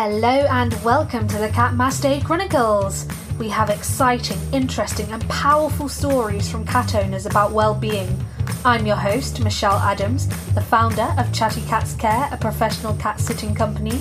[0.00, 3.04] Hello and welcome to the Cat Mass Day Chronicles.
[3.36, 8.16] We have exciting, interesting, and powerful stories from cat owners about well-being.
[8.64, 13.56] I'm your host, Michelle Adams, the founder of Chatty Cats Care, a professional cat sitting
[13.56, 13.98] company.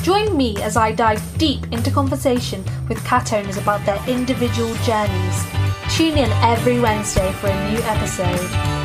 [0.00, 5.44] Join me as I dive deep into conversation with cat owners about their individual journeys.
[5.90, 8.83] Tune in every Wednesday for a new episode.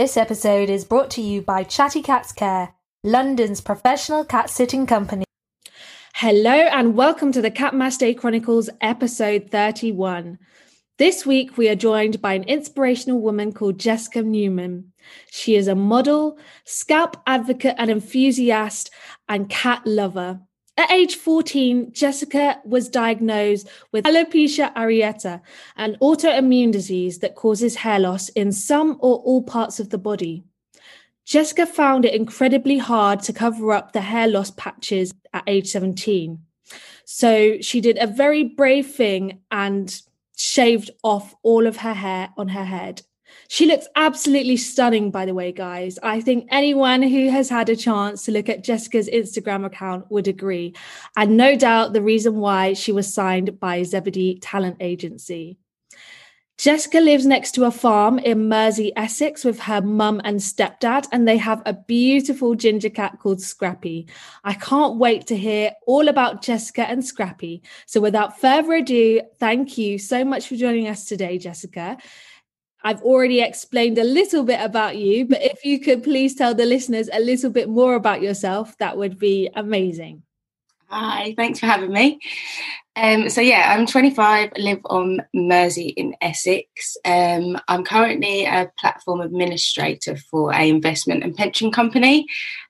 [0.00, 2.72] This episode is brought to you by Chatty Cats Care,
[3.04, 5.26] London's professional cat sitting company.
[6.14, 10.38] Hello and welcome to the Cat Mass Day Chronicles episode 31.
[10.96, 14.90] This week we are joined by an inspirational woman called Jessica Newman.
[15.30, 18.90] She is a model, scalp advocate and enthusiast
[19.28, 20.40] and cat lover.
[20.80, 25.42] At age 14, Jessica was diagnosed with alopecia areata,
[25.76, 30.42] an autoimmune disease that causes hair loss in some or all parts of the body.
[31.26, 36.38] Jessica found it incredibly hard to cover up the hair loss patches at age 17.
[37.04, 39.94] So she did a very brave thing and
[40.34, 43.02] shaved off all of her hair on her head.
[43.52, 45.98] She looks absolutely stunning, by the way, guys.
[46.04, 50.28] I think anyone who has had a chance to look at Jessica's Instagram account would
[50.28, 50.72] agree.
[51.16, 55.58] And no doubt the reason why she was signed by Zebedee Talent Agency.
[56.58, 61.26] Jessica lives next to a farm in Mersea, Essex, with her mum and stepdad, and
[61.26, 64.06] they have a beautiful ginger cat called Scrappy.
[64.44, 67.62] I can't wait to hear all about Jessica and Scrappy.
[67.86, 71.96] So, without further ado, thank you so much for joining us today, Jessica.
[72.82, 76.64] I've already explained a little bit about you, but if you could please tell the
[76.64, 80.22] listeners a little bit more about yourself, that would be amazing.
[80.88, 82.18] Hi, thanks for having me.
[82.96, 86.96] Um, so yeah, I'm 25, live on Mersea in Essex.
[87.04, 92.26] Um, I'm currently a platform administrator for a investment and pension company.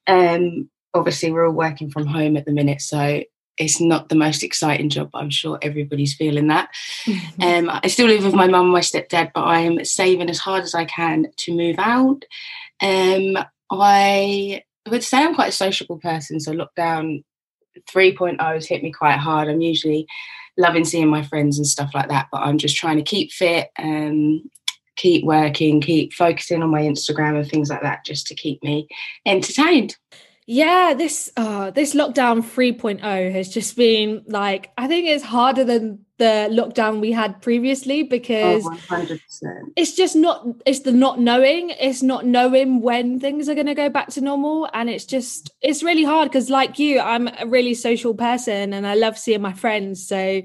[0.07, 3.23] Um, obviously, we're all working from home at the minute, so
[3.61, 5.11] it's not the most exciting job.
[5.13, 6.71] I'm sure everybody's feeling that.
[7.05, 7.69] Mm-hmm.
[7.69, 10.39] Um, I still live with my mum and my stepdad, but I am saving as
[10.39, 12.25] hard as I can to move out.
[12.81, 13.37] Um,
[13.71, 17.23] I would say I'm quite a sociable person, so lockdown
[17.91, 19.49] 3.0 has hit me quite hard.
[19.49, 20.07] I'm usually
[20.57, 23.69] loving seeing my friends and stuff like that, but I'm just trying to keep fit
[23.77, 24.41] and
[24.97, 28.89] keep working, keep focusing on my Instagram and things like that, just to keep me
[29.27, 29.97] entertained.
[30.53, 36.05] Yeah, this uh this lockdown 3.0 has just been like I think it's harder than
[36.21, 39.07] the lockdown we had previously because oh,
[39.75, 43.75] it's just not it's the not knowing it's not knowing when things are going to
[43.75, 44.69] go back to normal.
[44.75, 48.87] And it's just it's really hard because like you i'm a really social person and
[48.87, 50.07] i love seeing my friends.
[50.07, 50.43] So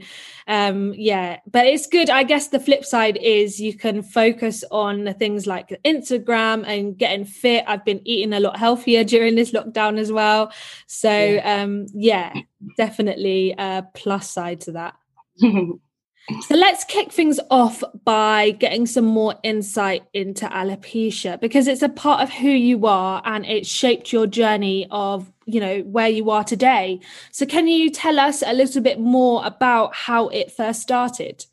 [0.48, 2.10] um yeah but it's good.
[2.10, 7.26] I guess the flip side is you can focus on things like instagram and getting
[7.26, 7.66] fit.
[7.68, 10.54] I've been eating a lot healthier during this lockdown as well.
[10.88, 11.64] So yeah.
[11.64, 12.34] um yeah
[12.78, 14.96] definitely a plus side to that
[15.40, 21.90] so let's kick things off by getting some more insight into alopecia because it's a
[21.90, 26.30] part of who you are and it shaped your journey of you know where you
[26.32, 27.00] are today.
[27.32, 31.46] So can you tell us a little bit more about how it first started?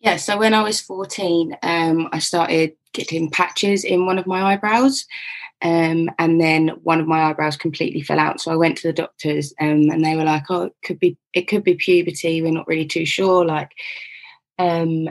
[0.00, 4.52] Yeah so when i was 14 um, i started getting patches in one of my
[4.52, 5.06] eyebrows
[5.60, 8.40] um, and then one of my eyebrows completely fell out.
[8.40, 11.16] So I went to the doctors, um, and they were like, "Oh, it could be
[11.34, 12.42] it could be puberty.
[12.42, 13.72] We're not really too sure." Like,
[14.58, 15.08] um,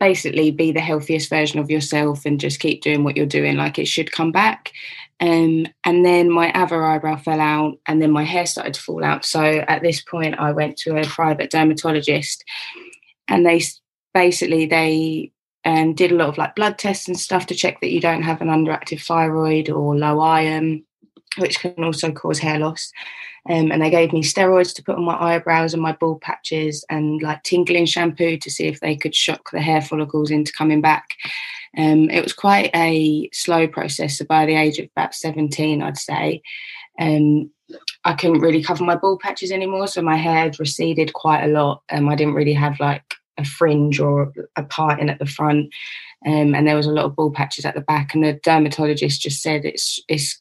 [0.00, 3.56] basically, be the healthiest version of yourself and just keep doing what you're doing.
[3.56, 4.72] Like, it should come back.
[5.20, 9.04] Um, and then my other eyebrow fell out, and then my hair started to fall
[9.04, 9.26] out.
[9.26, 12.44] So at this point, I went to a private dermatologist,
[13.28, 13.60] and they
[14.14, 15.32] basically they
[15.64, 18.22] and did a lot of like blood tests and stuff to check that you don't
[18.22, 20.84] have an underactive thyroid or low iron,
[21.38, 22.92] which can also cause hair loss.
[23.48, 26.84] Um, and they gave me steroids to put on my eyebrows and my bald patches
[26.88, 30.80] and like tingling shampoo to see if they could shock the hair follicles into coming
[30.80, 31.10] back.
[31.76, 34.18] Um, it was quite a slow process.
[34.18, 36.40] So by the age of about 17, I'd say,
[36.98, 37.50] um,
[38.04, 39.88] I couldn't really cover my bald patches anymore.
[39.88, 41.82] So my hair had receded quite a lot.
[41.90, 43.02] Um, I didn't really have like
[43.38, 45.72] a fringe or a parting at the front,
[46.26, 48.14] um, and there was a lot of bald patches at the back.
[48.14, 50.40] And the dermatologist just said it's it's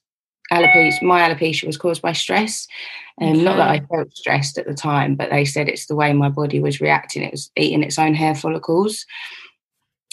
[0.52, 1.02] alopecia.
[1.02, 2.68] My alopecia was caused by stress,
[3.20, 3.44] and um, okay.
[3.44, 6.30] not that I felt stressed at the time, but they said it's the way my
[6.30, 7.24] body was reacting.
[7.24, 9.06] It was eating its own hair follicles.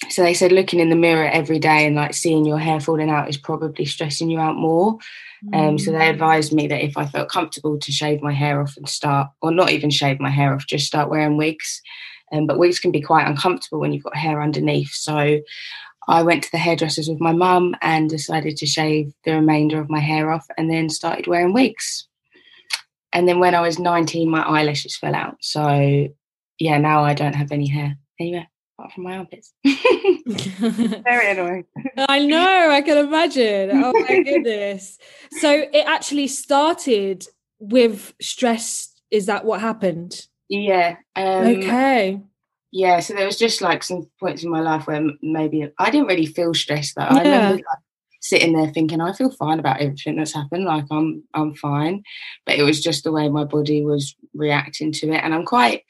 [0.08, 3.10] So they said looking in the mirror every day and like seeing your hair falling
[3.10, 4.98] out is probably stressing you out more.
[5.52, 6.10] Um, so they mm.
[6.10, 9.50] advised me that if I felt comfortable to shave my hair off and start, or
[9.50, 11.82] not even shave my hair off, just start wearing wigs
[12.32, 14.92] Um, but wigs can be quite uncomfortable when you've got hair underneath.
[14.92, 15.40] So
[16.08, 19.90] I went to the hairdressers with my mum and decided to shave the remainder of
[19.90, 22.06] my hair off and then started wearing wigs.
[23.12, 25.36] And then when I was 19, my eyelashes fell out.
[25.40, 26.08] So
[26.58, 28.46] yeah, now I don't have any hair anywhere
[28.80, 29.52] apart from my armpits.
[29.64, 31.64] Very annoying.
[32.08, 33.70] I know, I can imagine.
[33.82, 34.98] Oh my goodness.
[35.40, 37.26] So it actually started
[37.58, 38.94] with stress.
[39.10, 40.26] Is that what happened?
[40.50, 40.96] Yeah.
[41.16, 42.20] Um, okay.
[42.72, 46.08] Yeah, so there was just like some points in my life where maybe I didn't
[46.08, 47.02] really feel stressed though.
[47.02, 47.14] Yeah.
[47.14, 47.78] I remember like,
[48.20, 52.02] sitting there thinking I feel fine about everything that's happened, like I'm I'm fine.
[52.46, 55.24] But it was just the way my body was reacting to it.
[55.24, 55.84] And I'm quite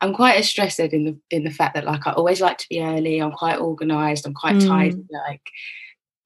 [0.00, 2.68] I'm quite as stressed in the in the fact that like I always like to
[2.68, 4.66] be early, I'm quite organized, I'm quite mm.
[4.66, 5.42] tired, like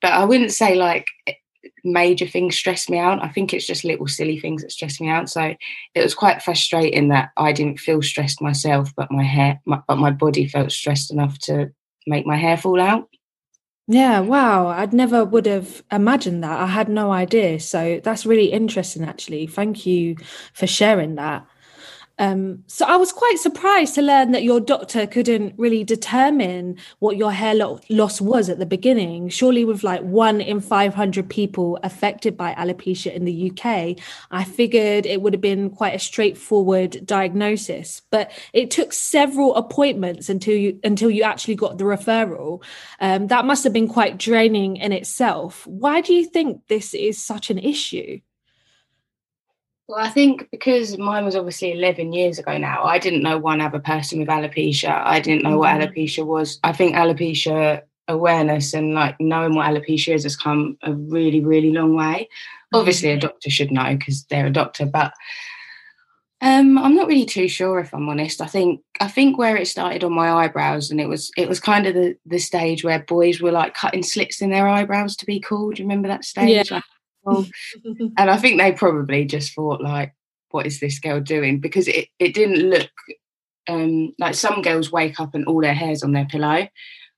[0.00, 1.06] but I wouldn't say like
[1.84, 3.22] major things stress me out.
[3.22, 5.28] I think it's just little silly things that stress me out.
[5.28, 5.54] So
[5.94, 9.98] it was quite frustrating that I didn't feel stressed myself, but my hair, my, but
[9.98, 11.70] my body felt stressed enough to
[12.06, 13.08] make my hair fall out.
[13.90, 14.66] Yeah, wow.
[14.66, 16.60] I'd never would have imagined that.
[16.60, 17.58] I had no idea.
[17.58, 19.46] So that's really interesting, actually.
[19.46, 20.16] Thank you
[20.52, 21.46] for sharing that.
[22.18, 27.16] Um, so I was quite surprised to learn that your doctor couldn't really determine what
[27.16, 29.28] your hair lo- loss was at the beginning.
[29.28, 33.98] Surely, with like one in 500 people affected by alopecia in the UK,
[34.30, 38.02] I figured it would have been quite a straightforward diagnosis.
[38.10, 42.62] But it took several appointments until you until you actually got the referral.
[43.00, 45.66] Um, that must have been quite draining in itself.
[45.66, 48.20] Why do you think this is such an issue?
[49.88, 53.62] Well, I think because mine was obviously 11 years ago now, I didn't know one
[53.62, 55.02] other person with alopecia.
[55.02, 55.80] I didn't know mm-hmm.
[55.80, 56.60] what alopecia was.
[56.62, 61.72] I think alopecia awareness and like knowing what alopecia is has come a really, really
[61.72, 62.28] long way.
[62.74, 63.20] Obviously, a mm-hmm.
[63.20, 65.14] doctor should know because they're a doctor, but
[66.42, 68.42] um, I'm not really too sure if I'm honest.
[68.42, 71.60] I think I think where it started on my eyebrows, and it was it was
[71.60, 75.26] kind of the the stage where boys were like cutting slits in their eyebrows to
[75.26, 75.70] be cool.
[75.70, 76.50] Do you remember that stage?
[76.70, 76.76] Yeah.
[76.76, 76.84] Like,
[78.16, 80.14] and I think they probably just thought like,
[80.50, 81.60] what is this girl doing?
[81.60, 82.90] Because it, it didn't look
[83.68, 86.66] um, like some girls wake up and all their hair's on their pillow,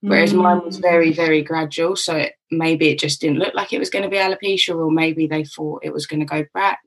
[0.01, 0.41] whereas mm.
[0.41, 1.15] mine was very, mm.
[1.15, 1.95] very gradual.
[1.95, 4.91] So it, maybe it just didn't look like it was going to be alopecia, or
[4.91, 6.81] maybe they thought it was going to go back.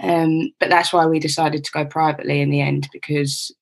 [0.00, 3.54] Um, but that's why we decided to go privately in the end because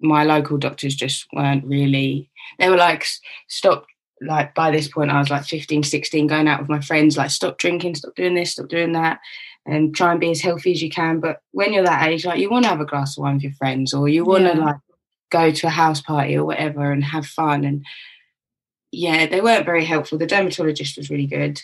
[0.00, 2.30] my local doctors just weren't really.
[2.58, 3.04] They were like,
[3.48, 3.86] stop
[4.20, 7.30] like by this point I was like 15, 16, going out with my friends, like
[7.30, 9.20] stop drinking, stop doing this, stop doing that,
[9.66, 11.20] and try and be as healthy as you can.
[11.20, 13.44] But when you're that age, like you want to have a glass of wine with
[13.44, 14.64] your friends, or you want to yeah.
[14.64, 14.76] like
[15.30, 17.64] go to a house party or whatever and have fun.
[17.64, 17.84] And
[18.90, 20.18] yeah, they weren't very helpful.
[20.18, 21.60] The dermatologist was really good.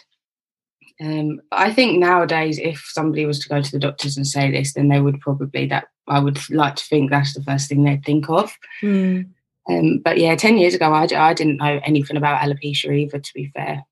[1.01, 4.75] Um, I think nowadays, if somebody was to go to the doctors and say this,
[4.75, 8.05] then they would probably that I would like to think that's the first thing they'd
[8.05, 8.56] think of.
[8.83, 9.31] Mm.
[9.69, 13.34] Um, but yeah, 10 years ago, I, I didn't know anything about alopecia either, to
[13.34, 13.84] be fair.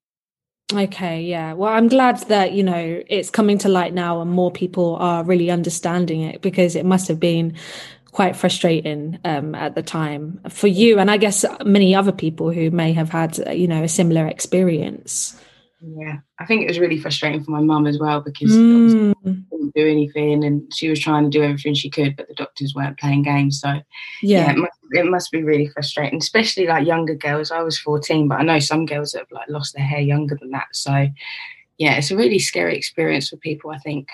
[0.73, 1.53] Okay, yeah.
[1.53, 5.25] Well, I'm glad that, you know, it's coming to light now and more people are
[5.25, 7.55] really understanding it because it must have been
[8.11, 12.71] quite frustrating um, at the time for you and I guess many other people who
[12.71, 15.39] may have had, you know, a similar experience.
[15.81, 19.15] Yeah, I think it was really frustrating for my mum as well because mm.
[19.25, 22.75] didn't do anything and she was trying to do everything she could, but the doctors
[22.75, 23.61] weren't playing games.
[23.61, 23.81] So
[24.23, 27.51] yeah, yeah it, must, be really frustrating, especially like younger girls.
[27.51, 30.51] I was 14, but I know some girls have like lost their hair younger than
[30.51, 30.69] that.
[30.73, 31.09] So
[31.79, 34.09] yeah, it's a really scary experience for people, I think.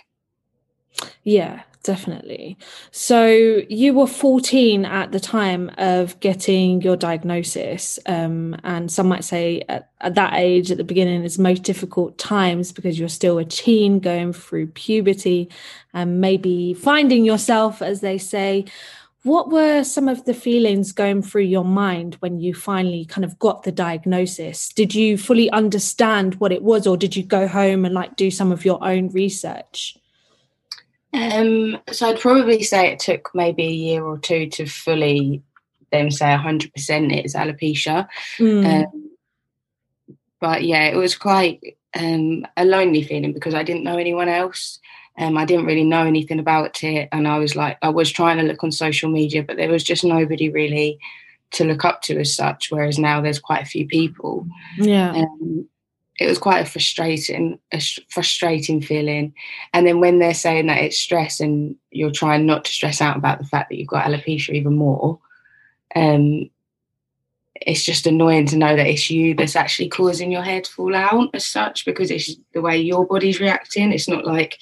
[1.22, 2.56] Yeah, definitely.
[2.90, 3.26] So
[3.68, 7.98] you were 14 at the time of getting your diagnosis.
[8.06, 12.18] Um, and some might say at, at, that age, at the beginning, is most difficult
[12.18, 15.50] times because you're still a teen going through puberty
[15.92, 18.64] and maybe finding yourself, as they say.
[19.28, 23.38] What were some of the feelings going through your mind when you finally kind of
[23.38, 24.70] got the diagnosis?
[24.70, 28.30] Did you fully understand what it was, or did you go home and like do
[28.30, 29.98] some of your own research?
[31.12, 35.42] Um, so I'd probably say it took maybe a year or two to fully
[35.92, 38.08] then say 100% it is alopecia.
[38.38, 38.84] Mm.
[38.84, 39.10] Um,
[40.40, 44.78] but yeah, it was quite um, a lonely feeling because I didn't know anyone else.
[45.18, 47.08] Um, I didn't really know anything about it.
[47.10, 49.82] And I was like, I was trying to look on social media, but there was
[49.82, 50.98] just nobody really
[51.52, 52.70] to look up to as such.
[52.70, 54.46] Whereas now there's quite a few people.
[54.76, 55.12] Yeah.
[55.12, 55.68] Um,
[56.18, 59.32] it was quite a frustrating a frustrating feeling
[59.72, 63.16] and then when they're saying that it's stress and you're trying not to stress out
[63.16, 65.18] about the fact that you've got alopecia even more
[65.94, 66.50] um
[67.60, 70.94] it's just annoying to know that it's you that's actually causing your hair to fall
[70.94, 74.58] out as such because it's the way your body's reacting it's not like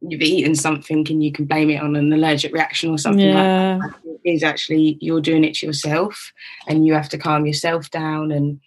[0.00, 3.78] you've eaten something and you can blame it on an allergic reaction or something yeah.
[3.80, 4.00] like that.
[4.24, 6.32] It is actually you're doing it to yourself
[6.68, 8.60] and you have to calm yourself down and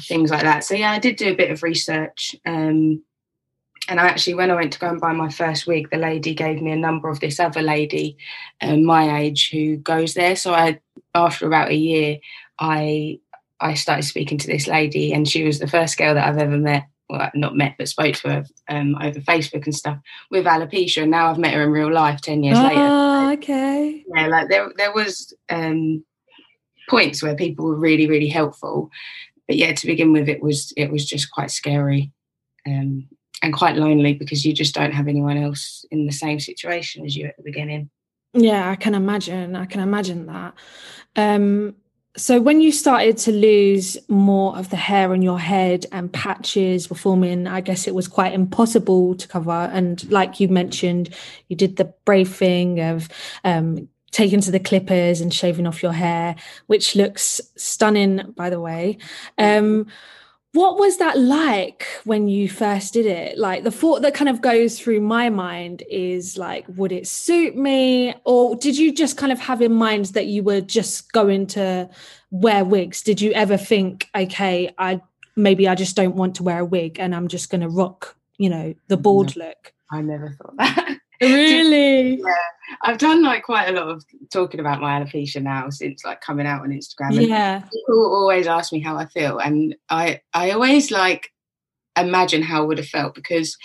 [0.00, 0.64] things like that.
[0.64, 2.34] So yeah, I did do a bit of research.
[2.44, 3.02] Um,
[3.88, 6.34] and I actually, when I went to go and buy my first wig, the lady
[6.34, 8.16] gave me a number of this other lady,
[8.60, 10.34] um, my age, who goes there.
[10.34, 10.80] So I,
[11.14, 12.18] after about a year,
[12.58, 13.20] I
[13.60, 16.58] I started speaking to this lady, and she was the first girl that I've ever
[16.58, 19.98] met well, not met, but spoke to her um, over Facebook and stuff
[20.30, 21.02] with alopecia.
[21.02, 22.80] And now I've met her in real life 10 years oh, later.
[22.80, 24.04] Oh, okay.
[24.14, 26.04] Yeah, like there, there was um,
[26.88, 28.90] points where people were really, really helpful.
[29.46, 32.12] But yeah, to begin with, it was, it was just quite scary
[32.66, 33.08] um,
[33.42, 37.16] and quite lonely because you just don't have anyone else in the same situation as
[37.16, 37.90] you at the beginning.
[38.32, 39.56] Yeah, I can imagine.
[39.56, 40.54] I can imagine that.
[41.14, 41.76] Um,
[42.16, 46.88] so when you started to lose more of the hair on your head and patches
[46.88, 49.50] were forming, I guess it was quite impossible to cover.
[49.50, 51.14] And like you mentioned,
[51.48, 53.08] you did the brave thing of
[53.44, 56.36] um, taking to the clippers and shaving off your hair,
[56.68, 58.96] which looks stunning, by the way.
[59.36, 59.86] Um,
[60.56, 63.36] what was that like when you first did it?
[63.36, 67.54] Like the thought that kind of goes through my mind is like would it suit
[67.54, 68.14] me?
[68.24, 71.90] Or did you just kind of have in mind that you were just going to
[72.30, 73.02] wear wigs?
[73.02, 75.00] Did you ever think okay i
[75.36, 78.16] maybe i just don't want to wear a wig and i'm just going to rock
[78.38, 79.74] you know the bald look?
[79.92, 84.80] I never thought that really yeah i've done like quite a lot of talking about
[84.80, 88.80] my alopecia now since like coming out on instagram and yeah people always ask me
[88.80, 91.30] how i feel and i i always like
[91.96, 93.56] imagine how I would have felt because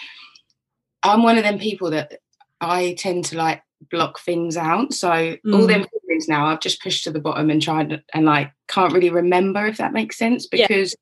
[1.04, 2.20] i'm one of them people that
[2.60, 5.40] i tend to like block things out so mm.
[5.54, 8.94] all them feelings now i've just pushed to the bottom and tried and like can't
[8.94, 10.96] really remember if that makes sense because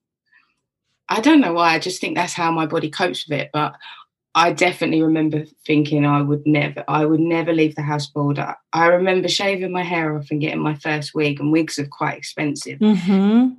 [1.11, 1.17] yeah.
[1.17, 3.75] i don't know why i just think that's how my body copes with it but
[4.35, 8.39] I definitely remember thinking I would never, I would never leave the house bald.
[8.39, 11.87] I, I remember shaving my hair off and getting my first wig, and wigs are
[11.87, 12.79] quite expensive.
[12.79, 13.49] Mm-hmm.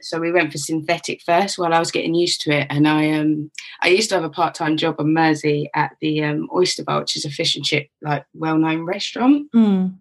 [0.00, 2.68] So we went for synthetic first while I was getting used to it.
[2.70, 6.22] And I um I used to have a part time job on Mersea at the
[6.22, 9.50] um, Oyster Bar, which is a fish and chip like well known restaurant.
[9.52, 9.96] Mm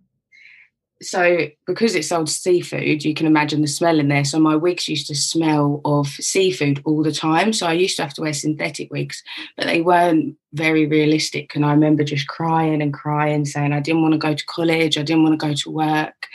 [1.02, 4.26] so because it sold seafood, you can imagine the smell in there.
[4.26, 7.54] So my wigs used to smell of seafood all the time.
[7.54, 9.22] So I used to have to wear synthetic wigs,
[9.56, 11.56] but they weren't very realistic.
[11.56, 14.98] And I remember just crying and crying, saying I didn't want to go to college,
[14.98, 16.28] I didn't want to go to work,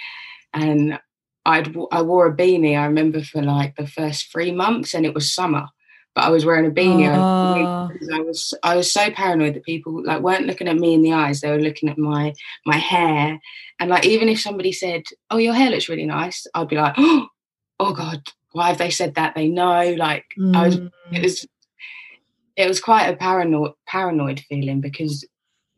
[0.55, 0.99] and
[1.45, 2.79] I'd I wore a beanie.
[2.79, 5.67] I remember for like the first three months, and it was summer
[6.15, 10.05] but I was wearing a beanie because I was I was so paranoid that people
[10.05, 12.35] like weren't looking at me in the eyes; they were looking at my
[12.67, 13.39] my hair.
[13.81, 16.95] And like even if somebody said, "Oh, your hair looks really nice," I'd be like,
[16.99, 17.29] "Oh,
[17.81, 19.95] oh God, why have they said that?" They know.
[19.97, 20.55] Like mm.
[20.55, 21.23] I was, it mm.
[21.23, 21.47] was
[22.57, 25.27] it was quite a paranoid paranoid feeling because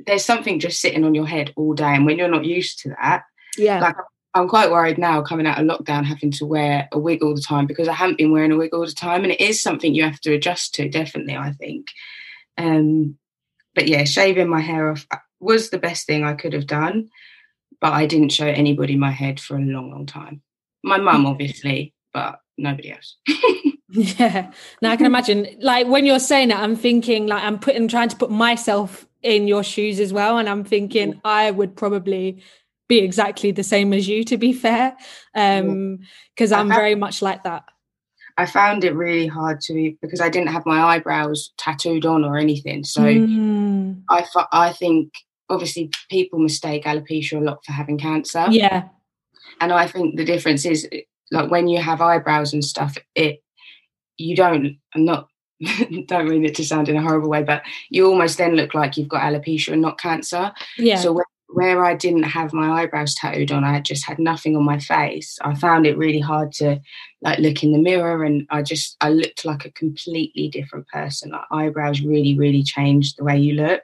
[0.06, 2.90] there's something just sitting on your head all day, and when you're not used to
[3.00, 3.22] that,
[3.56, 3.96] yeah, like
[4.34, 7.40] I'm quite worried now coming out of lockdown having to wear a wig all the
[7.40, 9.94] time because I haven't been wearing a wig all the time and it is something
[9.94, 11.88] you have to adjust to definitely I think.
[12.58, 13.16] Um
[13.74, 17.10] but yeah shaving my hair off uh, was the best thing I could have done
[17.80, 20.42] but I didn't show anybody my head for a long long time.
[20.82, 23.16] My mum obviously but nobody else.
[23.96, 24.50] Yeah.
[24.82, 28.08] Now I can imagine like when you're saying that I'm thinking like I'm putting trying
[28.08, 32.42] to put myself in your shoes as well and I'm thinking I would probably
[32.88, 34.96] be exactly the same as you to be fair
[35.34, 35.98] um
[36.34, 37.64] because i'm very much like that
[38.36, 42.36] i found it really hard to because i didn't have my eyebrows tattooed on or
[42.36, 44.00] anything so mm.
[44.10, 45.12] i i think
[45.48, 48.88] obviously people mistake alopecia a lot for having cancer yeah
[49.60, 50.88] and i think the difference is
[51.30, 53.42] like when you have eyebrows and stuff it
[54.16, 55.28] you don't i'm not
[56.06, 58.96] don't mean it to sound in a horrible way, but you almost then look like
[58.96, 60.52] you've got alopecia and not cancer.
[60.76, 60.96] Yeah.
[60.96, 64.64] So when where I didn't have my eyebrows tattooed on, I just had nothing on
[64.64, 65.38] my face.
[65.42, 66.80] I found it really hard to
[67.22, 71.30] like look in the mirror and I just I looked like a completely different person.
[71.30, 73.82] Like eyebrows really, really changed the way you look.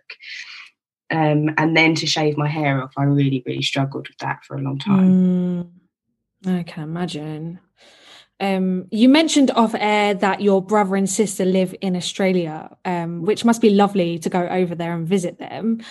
[1.10, 4.56] Um, and then to shave my hair off, I really, really struggled with that for
[4.56, 5.70] a long time.
[6.44, 7.58] Mm, I can imagine.
[8.40, 13.44] Um, you mentioned off air that your brother and sister live in Australia, um, which
[13.44, 15.82] must be lovely to go over there and visit them.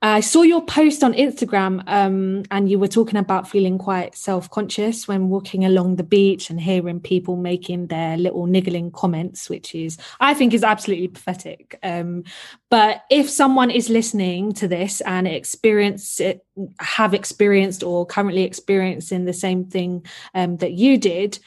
[0.00, 4.50] I saw your post on Instagram, um, and you were talking about feeling quite self
[4.50, 9.74] conscious when walking along the beach and hearing people making their little niggling comments, which
[9.74, 11.78] is, I think, is absolutely pathetic.
[11.82, 12.24] Um,
[12.70, 16.44] but if someone is listening to this and experience it,
[16.80, 21.38] have experienced or currently experiencing the same thing um, that you did,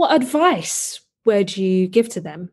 [0.00, 2.48] what advice would you give to them?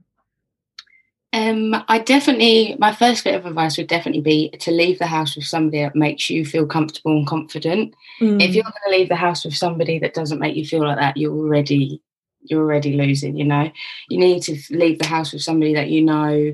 [1.32, 5.34] Um, I definitely, my first bit of advice would definitely be to leave the house
[5.34, 7.96] with somebody that makes you feel comfortable and confident.
[8.20, 8.42] Mm.
[8.42, 10.98] If you're going to leave the house with somebody that doesn't make you feel like
[10.98, 12.02] that, you're already
[12.42, 13.38] you're already losing.
[13.38, 13.72] You know,
[14.10, 16.54] you need to leave the house with somebody that you know,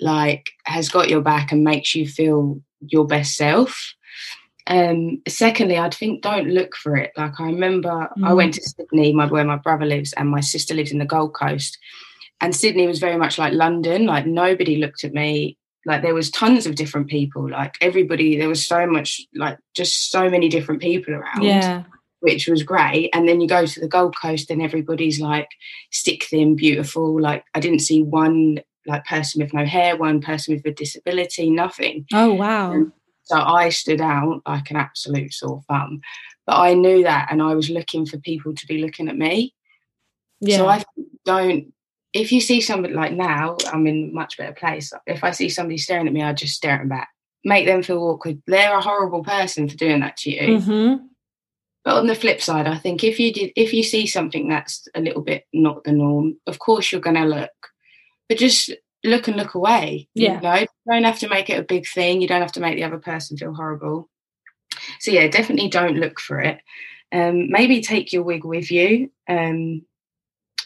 [0.00, 3.92] like, has got your back and makes you feel your best self.
[4.68, 7.12] Um, secondly, I'd think don't look for it.
[7.16, 8.26] Like I remember, mm.
[8.26, 11.06] I went to Sydney, my, where my brother lives, and my sister lives in the
[11.06, 11.78] Gold Coast
[12.40, 14.06] and Sydney was very much like London.
[14.06, 15.56] Like nobody looked at me.
[15.84, 17.48] Like there was tons of different people.
[17.48, 21.42] Like everybody, there was so much, like just so many different people around.
[21.42, 21.84] Yeah.
[22.20, 23.10] Which was great.
[23.12, 25.48] And then you go to the Gold Coast and everybody's like
[25.90, 27.20] stick thin, beautiful.
[27.20, 31.50] Like I didn't see one like person with no hair, one person with a disability,
[31.50, 32.06] nothing.
[32.12, 32.72] Oh wow.
[32.72, 32.92] And
[33.28, 36.00] so I stood out like an absolute sore thumb.
[36.46, 39.54] But I knew that and I was looking for people to be looking at me.
[40.40, 40.58] Yeah.
[40.58, 40.82] So I
[41.24, 41.72] don't
[42.12, 44.92] if you see somebody like now, I'm in a much better place.
[45.06, 47.10] If I see somebody staring at me, I just stare at them back,
[47.44, 48.42] make them feel awkward.
[48.46, 50.58] They're a horrible person for doing that to you.
[50.58, 51.04] Mm-hmm.
[51.84, 54.88] But on the flip side, I think if you did, if you see something that's
[54.94, 57.50] a little bit not the norm, of course you're going to look,
[58.28, 58.74] but just
[59.04, 60.08] look and look away.
[60.14, 60.54] Yeah, you, know?
[60.56, 62.20] you don't have to make it a big thing.
[62.20, 64.08] You don't have to make the other person feel horrible.
[65.00, 66.60] So yeah, definitely don't look for it.
[67.12, 69.10] Um, maybe take your wig with you.
[69.28, 69.82] Um,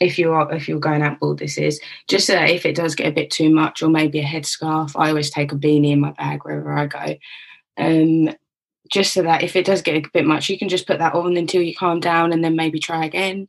[0.02, 2.96] if you're if you're going out bald this is just so that if it does
[2.96, 6.00] get a bit too much or maybe a headscarf i always take a beanie in
[6.00, 7.16] my bag wherever i go
[7.78, 8.34] um
[8.90, 11.14] just so that if it does get a bit much you can just put that
[11.14, 13.48] on until you calm down and then maybe try again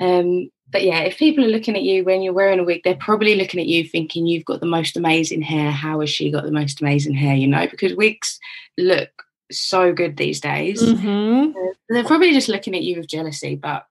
[0.00, 2.94] um but yeah if people are looking at you when you're wearing a wig they're
[2.96, 6.44] probably looking at you thinking you've got the most amazing hair how has she got
[6.44, 8.38] the most amazing hair you know because wigs
[8.76, 9.10] look
[9.50, 11.52] so good these days mm-hmm.
[11.88, 13.86] they're probably just looking at you with jealousy but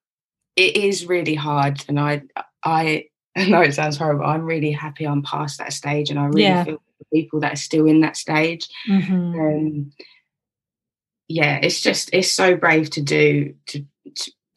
[0.55, 2.21] it is really hard and i
[2.63, 3.05] i
[3.47, 6.63] know it sounds horrible i'm really happy i'm past that stage and i really yeah.
[6.63, 9.39] feel the people that are still in that stage mm-hmm.
[9.39, 9.91] um,
[11.27, 13.85] yeah it's just it's so brave to do to,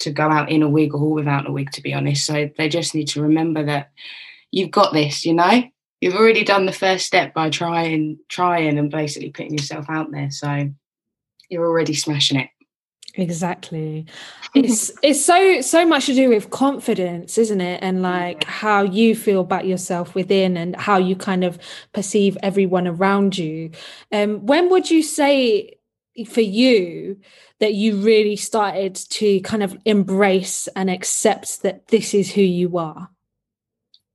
[0.01, 2.69] to go out in a wig or without a wig to be honest so they
[2.69, 3.91] just need to remember that
[4.51, 5.63] you've got this you know
[6.01, 10.31] you've already done the first step by trying trying and basically putting yourself out there
[10.31, 10.69] so
[11.49, 12.49] you're already smashing it
[13.15, 14.07] Exactly.
[14.55, 17.83] It's it's so so much to do with confidence, isn't it?
[17.83, 21.59] And like how you feel about yourself within and how you kind of
[21.93, 23.71] perceive everyone around you.
[24.13, 25.80] Um when would you say
[26.29, 27.19] for you
[27.61, 32.79] that you really started to kind of embrace and accept that this is who you
[32.79, 33.11] are?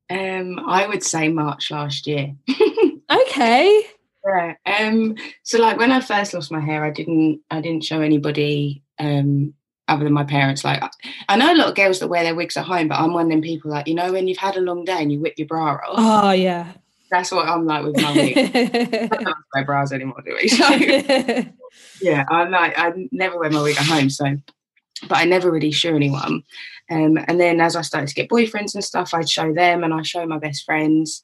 [0.10, 2.36] Um I would say March last year.
[3.12, 3.84] okay.
[4.26, 4.56] Yeah.
[4.66, 8.84] Um so like when I first lost my hair I didn't I didn't show anybody
[9.00, 9.54] um,
[9.88, 10.64] other than my parents.
[10.64, 10.84] Like
[11.30, 13.26] I know a lot of girls that wear their wigs at home, but I'm one
[13.26, 15.36] of them people like, you know, when you've had a long day and you whip
[15.38, 15.96] your bra off.
[15.98, 16.74] Oh yeah.
[17.12, 18.38] That's what I'm like with my wig.
[18.56, 21.52] I don't wear bras anymore, do we?
[21.76, 24.38] So yeah, I'm like I never wear my wig at home, so
[25.10, 26.44] but I never really show anyone.
[26.90, 29.94] Um, and then as I started to get boyfriends and stuff, I'd show them and
[29.94, 31.22] I show my best friends.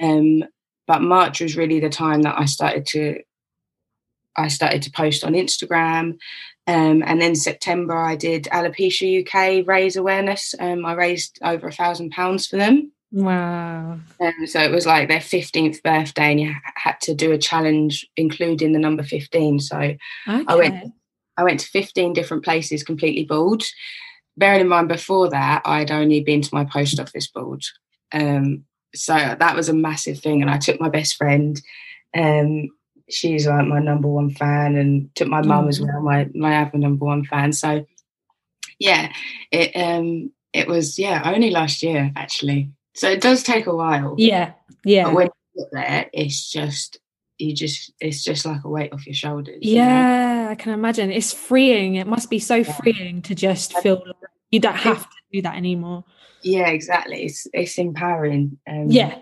[0.00, 0.44] Um,
[0.86, 3.20] but March was really the time that I started to
[4.36, 6.18] I started to post on Instagram.
[6.66, 10.54] Um, and then September, I did Alopecia UK raise awareness.
[10.58, 12.92] Um, I raised over a thousand pounds for them.
[13.12, 13.98] Wow.
[14.20, 18.08] Um, so it was like their 15th birthday, and you had to do a challenge
[18.16, 19.60] including the number 15.
[19.60, 19.98] So okay.
[20.26, 20.92] I went
[21.36, 23.62] I went to 15 different places completely bald.
[24.36, 27.62] Bearing in mind, before that, I'd only been to my post office bald.
[28.12, 30.40] Um, so that was a massive thing.
[30.40, 31.60] And I took my best friend.
[32.16, 32.68] Um,
[33.10, 35.86] she's like my number one fan and took my mum as mm.
[35.86, 37.52] well, my my other number one fan.
[37.52, 37.84] So
[38.78, 39.12] yeah,
[39.50, 42.70] it um it was yeah, only last year actually.
[42.94, 44.14] So it does take a while.
[44.18, 44.52] Yeah.
[44.84, 45.04] Yeah.
[45.04, 46.98] But when you get there, it's just
[47.38, 49.58] you just it's just like a weight off your shoulders.
[49.60, 50.50] Yeah, you know?
[50.50, 51.10] I can imagine.
[51.10, 51.96] It's freeing.
[51.96, 52.72] It must be so yeah.
[52.72, 54.16] freeing to just feel like
[54.50, 56.04] you don't have to do that anymore.
[56.42, 57.24] Yeah, exactly.
[57.24, 58.58] It's it's empowering.
[58.66, 59.18] Um, yeah.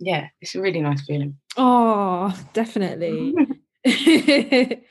[0.00, 1.38] Yeah, it's a really nice feeling.
[1.56, 3.34] Oh, definitely.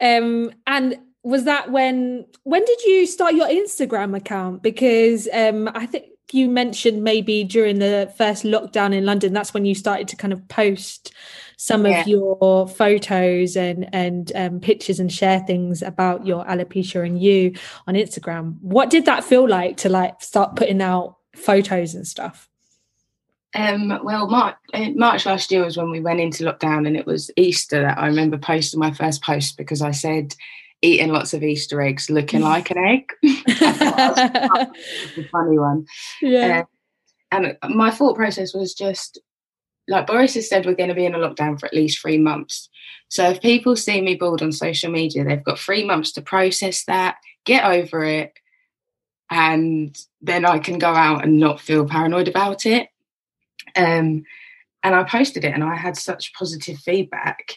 [0.00, 4.62] um, and was that when when did you start your Instagram account?
[4.62, 9.64] Because um, I think you mentioned maybe during the first lockdown in London, that's when
[9.64, 11.12] you started to kind of post
[11.56, 12.00] some yeah.
[12.00, 17.54] of your photos and and um, pictures and share things about your alopecia and you
[17.86, 18.56] on Instagram.
[18.60, 22.48] What did that feel like to like start putting out photos and stuff?
[23.54, 27.06] Um, well, March, uh, March last year was when we went into lockdown, and it
[27.06, 30.34] was Easter that I remember posting my first post because I said
[30.82, 33.04] eating lots of Easter eggs, looking like an egg.
[33.60, 35.86] a funny one.
[36.22, 36.62] Yeah.
[36.62, 36.64] Uh,
[37.30, 39.18] and my thought process was just
[39.88, 42.18] like Boris has said, we're going to be in a lockdown for at least three
[42.18, 42.68] months.
[43.08, 46.84] So if people see me bald on social media, they've got three months to process
[46.84, 48.34] that, get over it,
[49.30, 52.88] and then I can go out and not feel paranoid about it.
[53.76, 54.24] Um,
[54.82, 57.54] and I posted it, and I had such positive feedback.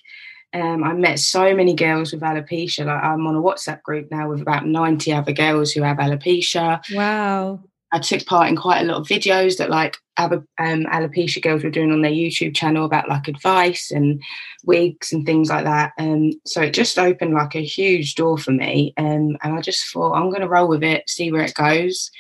[0.53, 2.85] Um, I met so many girls with alopecia.
[2.85, 6.81] Like I'm on a WhatsApp group now with about 90 other girls who have alopecia.
[6.93, 7.61] Wow.
[7.93, 11.69] I took part in quite a lot of videos that like um, alopecia girls were
[11.69, 14.21] doing on their YouTube channel about like advice and
[14.63, 15.91] wigs and things like that.
[15.97, 18.93] Um, so it just opened like a huge door for me.
[18.97, 22.11] Um, and I just thought I'm going to roll with it, see where it goes.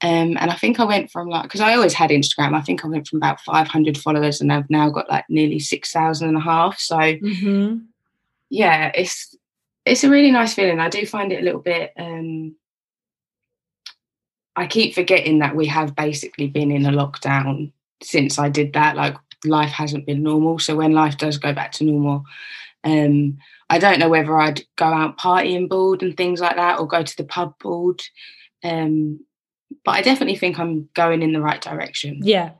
[0.00, 2.84] Um, and I think I went from like, because I always had Instagram, I think
[2.84, 6.40] I went from about 500 followers and I've now got like nearly 6,000 and a
[6.40, 6.78] half.
[6.78, 7.78] So mm-hmm.
[8.48, 9.34] yeah, it's,
[9.84, 10.78] it's a really nice feeling.
[10.78, 12.54] I do find it a little bit, um,
[14.54, 18.96] I keep forgetting that we have basically been in a lockdown since I did that.
[18.96, 20.58] Like life hasn't been normal.
[20.58, 22.24] So when life does go back to normal,
[22.82, 23.38] um,
[23.70, 27.02] I don't know whether I'd go out partying board and things like that or go
[27.02, 28.02] to the pub board.
[28.64, 29.20] Um,
[29.88, 32.20] but I definitely think I'm going in the right direction.
[32.22, 32.50] Yeah.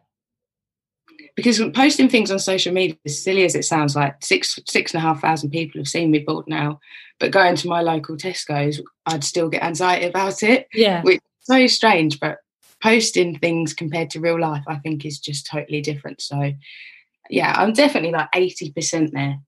[1.37, 5.03] Because posting things on social media, as silly as it sounds, like six six and
[5.03, 6.81] a half thousand people have seen me bald now,
[7.21, 10.69] but going to my local Tesco's, I'd still get anxiety about it.
[10.73, 12.19] Yeah, which is so strange.
[12.19, 12.39] But
[12.83, 16.23] posting things compared to real life, I think, is just totally different.
[16.23, 16.55] So,
[17.29, 19.39] yeah, I'm definitely like eighty percent there.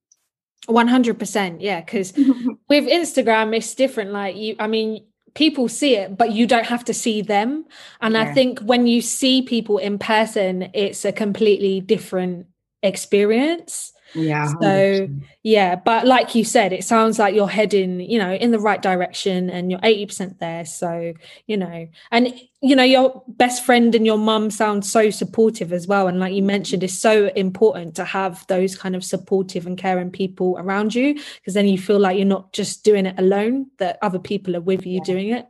[0.68, 2.12] 100% yeah because
[2.68, 5.02] with instagram it's different like you i mean
[5.34, 7.64] people see it but you don't have to see them
[8.00, 8.22] and yeah.
[8.22, 12.46] i think when you see people in person it's a completely different
[12.82, 15.22] experience yeah so 100%.
[15.42, 18.82] yeah but like you said it sounds like you're heading you know in the right
[18.82, 21.12] direction and you're 80% there so
[21.46, 25.86] you know and you know your best friend and your mum sound so supportive as
[25.86, 29.78] well and like you mentioned it's so important to have those kind of supportive and
[29.78, 33.66] caring people around you because then you feel like you're not just doing it alone
[33.78, 35.04] that other people are with you yeah.
[35.04, 35.46] doing it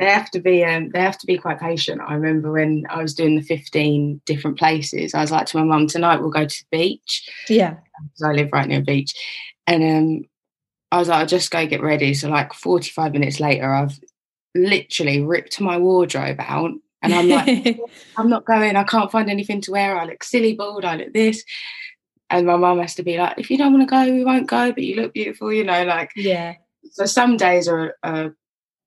[0.00, 2.00] they have to be um, they have to be quite patient.
[2.00, 5.62] I remember when I was doing the 15 different places, I was like to my
[5.62, 7.28] mum, tonight we'll go to the beach.
[7.48, 7.76] Yeah.
[8.02, 9.14] Because I live right near a beach.
[9.66, 10.28] And um,
[10.90, 12.14] I was like, I'll just go get ready.
[12.14, 14.00] So like 45 minutes later, I've
[14.54, 16.72] literally ripped my wardrobe out.
[17.02, 17.78] And I'm like,
[18.16, 19.98] I'm not going, I can't find anything to wear.
[19.98, 21.44] I look silly bald, I look this.
[22.30, 24.48] And my mum has to be like, if you don't want to go, we won't
[24.48, 26.54] go, but you look beautiful, you know, like yeah.
[26.92, 28.34] So some days are, are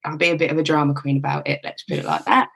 [0.05, 2.49] I'll be a bit of a drama queen about it, let's put it like that.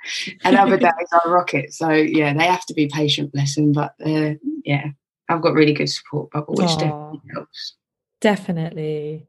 [0.43, 1.73] And other days I'll rock it.
[1.73, 3.71] So yeah, they have to be patient, bless them.
[3.71, 4.33] But uh,
[4.65, 4.87] yeah,
[5.29, 6.79] I've got really good support bubble, which Aww.
[6.79, 7.75] definitely helps.
[8.19, 9.27] Definitely.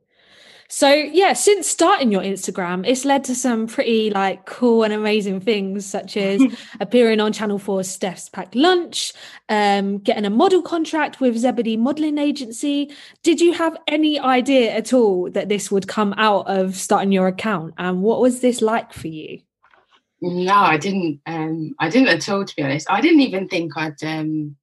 [0.70, 5.40] So yeah, since starting your Instagram, it's led to some pretty like cool and amazing
[5.40, 6.42] things, such as
[6.80, 9.14] appearing on Channel 4's Steph's Packed Lunch,
[9.48, 12.92] um, getting a model contract with Zebedee Modeling Agency.
[13.22, 17.28] Did you have any idea at all that this would come out of starting your
[17.28, 17.72] account?
[17.78, 19.40] And what was this like for you?
[20.20, 21.20] No, I didn't.
[21.24, 22.90] Um, I didn't at all, to be honest.
[22.90, 24.56] I didn't even think I'd um,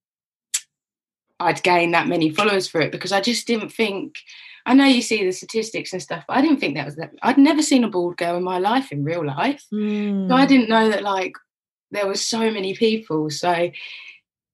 [1.39, 4.17] I'd gain that many followers for it because I just didn't think
[4.65, 7.11] I know you see the statistics and stuff, but I didn't think that was that.
[7.21, 10.27] I'd never seen a bald girl in my life in real life, mm.
[10.27, 10.47] so I hmm.
[10.47, 11.33] didn't know that like
[11.91, 13.29] there was so many people.
[13.29, 13.69] So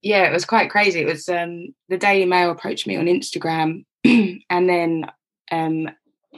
[0.01, 0.99] yeah, it was quite crazy.
[0.99, 5.05] It was um, the Daily Mail approached me on Instagram, and then
[5.51, 5.89] um,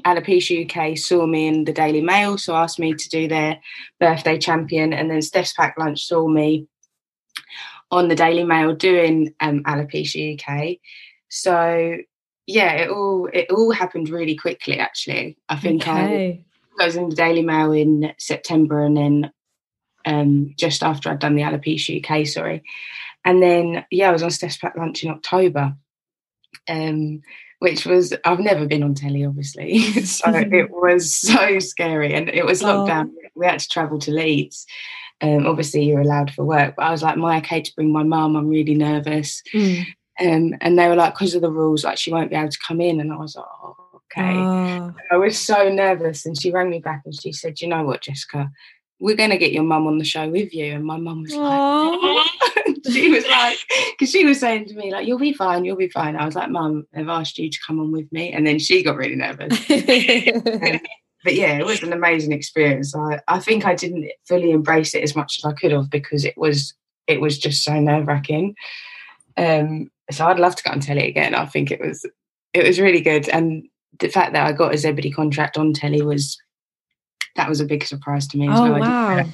[0.06, 3.60] Alopecia UK saw me in the Daily Mail, so asked me to do their
[4.00, 6.68] birthday champion, and then Steph's Packed Lunch saw me
[7.90, 10.78] on the Daily Mail doing um, Alopecia UK.
[11.30, 11.98] So
[12.46, 14.80] yeah, it all it all happened really quickly.
[14.80, 16.46] Actually, I think okay.
[16.80, 19.32] I, I was in the Daily Mail in September, and then
[20.06, 22.64] um, just after I'd done the alopecia UK, sorry,
[23.24, 25.76] and then yeah, I was on Steph's Packed Lunch in October,
[26.68, 27.22] um,
[27.60, 32.46] which was I've never been on telly, obviously, so it was so scary, and it
[32.46, 33.10] was lockdown.
[33.10, 33.30] Oh.
[33.36, 34.66] We had to travel to Leeds.
[35.22, 38.04] Um, obviously, you're allowed for work, but I was like, "My okay to bring my
[38.04, 38.36] mum?
[38.36, 39.86] I'm really nervous." Mm.
[40.19, 42.60] Um, and they were like, because of the rules, like she won't be able to
[42.65, 42.99] come in.
[42.99, 44.36] And I was like, oh, okay.
[44.36, 44.93] Oh.
[45.12, 46.26] I was so nervous.
[46.26, 48.52] And she rang me back and she said, you know what, Jessica,
[48.99, 50.73] we're going to get your mum on the show with you.
[50.73, 53.58] And my mum was like, she was like,
[53.91, 56.15] because she was saying to me, like, you'll be fine, you'll be fine.
[56.15, 58.32] I was like, mum, I've asked you to come on with me.
[58.32, 59.60] And then she got really nervous.
[61.23, 62.95] but yeah, it was an amazing experience.
[62.95, 66.23] I, I think I didn't fully embrace it as much as I could have because
[66.26, 66.73] it was
[67.08, 68.56] it was just so nerve wracking.
[69.36, 71.36] Um, so I'd love to go on telly again.
[71.36, 72.06] I think it was
[72.54, 73.68] it was really good, and
[74.00, 76.38] the fact that I got a Zebedee contract on telly was
[77.36, 78.80] that was a big surprise to me oh, well.
[78.80, 79.26] Wow.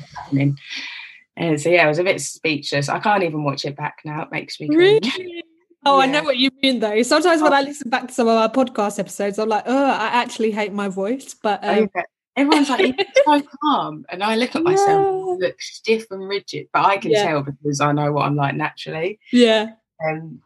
[1.35, 2.89] And so yeah, I was a bit speechless.
[2.89, 4.23] I can't even watch it back now.
[4.23, 5.15] It makes me cringe.
[5.17, 5.43] Really?
[5.85, 6.03] Oh, yeah.
[6.03, 7.01] I know what you mean though.
[7.03, 10.07] Sometimes when I listen back to some of our podcast episodes, I'm like, oh, I
[10.07, 11.33] actually hate my voice.
[11.33, 11.89] But um,
[12.35, 14.05] everyone's like, it's so calm.
[14.09, 15.47] And I look at myself, yeah.
[15.47, 17.23] look stiff and rigid, but I can yeah.
[17.23, 19.19] tell because I know what I'm like naturally.
[19.31, 19.71] Yeah.
[20.05, 20.41] Um,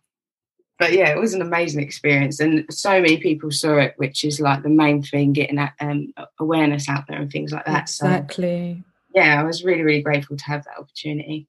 [0.80, 4.40] but yeah, it was an amazing experience, and so many people saw it, which is
[4.40, 7.84] like the main thing, getting that um, awareness out there and things like that.
[7.84, 8.84] Exactly.
[8.84, 11.48] So, yeah, I was really, really grateful to have that opportunity.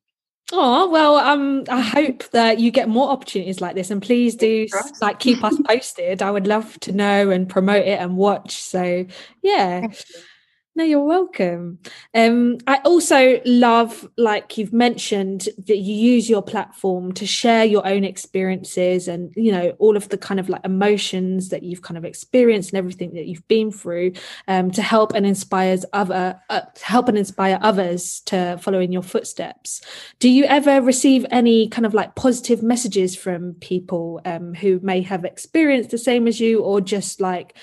[0.52, 4.66] Oh well, um, I hope that you get more opportunities like this, and please do
[5.00, 6.20] like keep us posted.
[6.20, 8.54] I would love to know and promote it and watch.
[8.54, 9.06] So
[9.42, 9.88] yeah.
[10.76, 11.78] No, you're welcome.
[12.16, 17.86] Um, I also love, like you've mentioned, that you use your platform to share your
[17.86, 21.96] own experiences and you know all of the kind of like emotions that you've kind
[21.96, 24.14] of experienced and everything that you've been through
[24.48, 29.02] um, to help and inspires other uh, help and inspire others to follow in your
[29.02, 29.80] footsteps.
[30.18, 35.02] Do you ever receive any kind of like positive messages from people um, who may
[35.02, 37.56] have experienced the same as you, or just like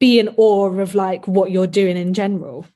[0.00, 2.66] be in awe of like what you're doing in general?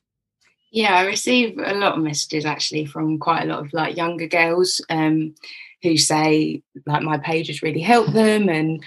[0.71, 4.27] Yeah, I receive a lot of messages actually from quite a lot of like younger
[4.27, 5.33] girls um,
[5.81, 8.83] who say like my page has really helped them and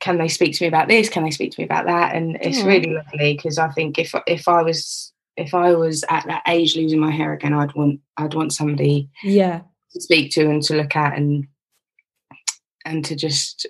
[0.00, 1.08] can they speak to me about this?
[1.08, 2.14] Can they speak to me about that?
[2.14, 2.66] And it's yeah.
[2.66, 6.76] really lovely because I think if if I was if I was at that age
[6.76, 10.76] losing my hair again, I'd want I'd want somebody yeah to speak to and to
[10.76, 11.46] look at and
[12.84, 13.66] and to just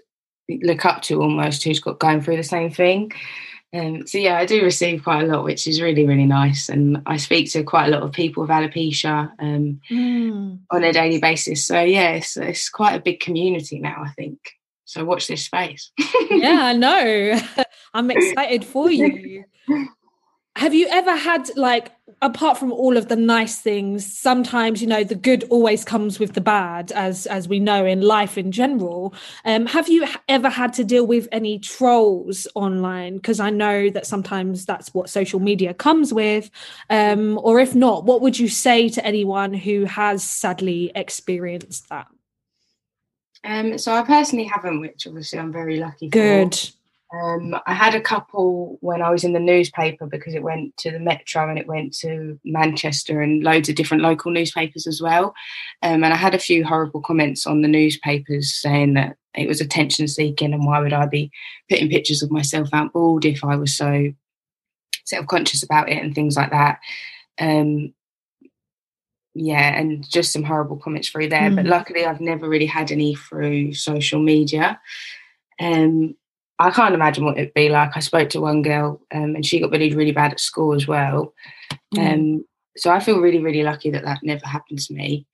[0.49, 3.13] look up to almost who's got going through the same thing.
[3.75, 7.03] Um, so yeah, I do receive quite a lot, which is really really nice, and
[7.07, 10.59] I speak to quite a lot of people with alopecia um, mm.
[10.71, 11.67] on a daily basis.
[11.67, 14.03] So yeah, it's, it's quite a big community now.
[14.05, 14.39] I think.
[14.85, 15.91] So watch this space.
[16.31, 17.41] yeah, I know.
[17.95, 19.45] I'm excited for you.
[20.57, 21.91] Have you ever had like
[22.25, 26.33] apart from all of the nice things sometimes you know the good always comes with
[26.33, 29.15] the bad as as we know in life in general.
[29.45, 33.17] Um have you ever had to deal with any trolls online?
[33.17, 36.51] Because i know that sometimes that's what social media comes with.
[36.89, 42.07] Um or if not what would you say to anyone who has sadly experienced that?
[43.45, 46.55] Um so i personally haven't which obviously i'm very lucky good.
[46.55, 46.84] for.
[47.13, 50.91] Um, I had a couple when I was in the newspaper because it went to
[50.91, 55.35] the Metro and it went to Manchester and loads of different local newspapers as well.
[55.83, 59.61] Um, and I had a few horrible comments on the newspapers saying that it was
[59.61, 61.31] attention seeking and why would I be
[61.69, 64.13] putting pictures of myself out bald if I was so
[65.05, 66.81] self conscious about it and things like that.
[67.39, 67.95] Um,
[69.35, 71.51] yeah, and just some horrible comments through there.
[71.51, 71.57] Mm.
[71.57, 74.81] But luckily, I've never really had any through social media.
[75.61, 76.17] Um,
[76.59, 77.97] I can't imagine what it'd be like.
[77.97, 80.87] I spoke to one girl um, and she got bullied really bad at school as
[80.87, 81.35] well.
[81.95, 82.13] Mm.
[82.13, 82.45] Um,
[82.77, 85.27] so I feel really, really lucky that that never happened to me.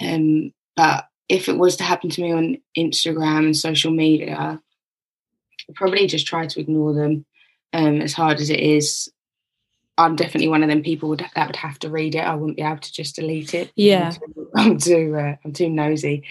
[0.00, 4.60] Um, but if it was to happen to me on Instagram and social media,
[5.68, 7.24] I'd probably just try to ignore them
[7.72, 9.10] um, as hard as it is.
[9.96, 12.20] I'm definitely one of them people would, that would have to read it.
[12.20, 13.72] I wouldn't be able to just delete it.
[13.74, 16.24] Yeah, I'm too, I'm too, uh, I'm too nosy.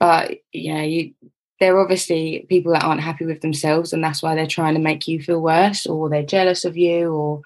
[0.00, 1.14] But yeah, you
[1.58, 5.08] they're obviously people that aren't happy with themselves and that's why they're trying to make
[5.08, 7.40] you feel worse or they're jealous of you or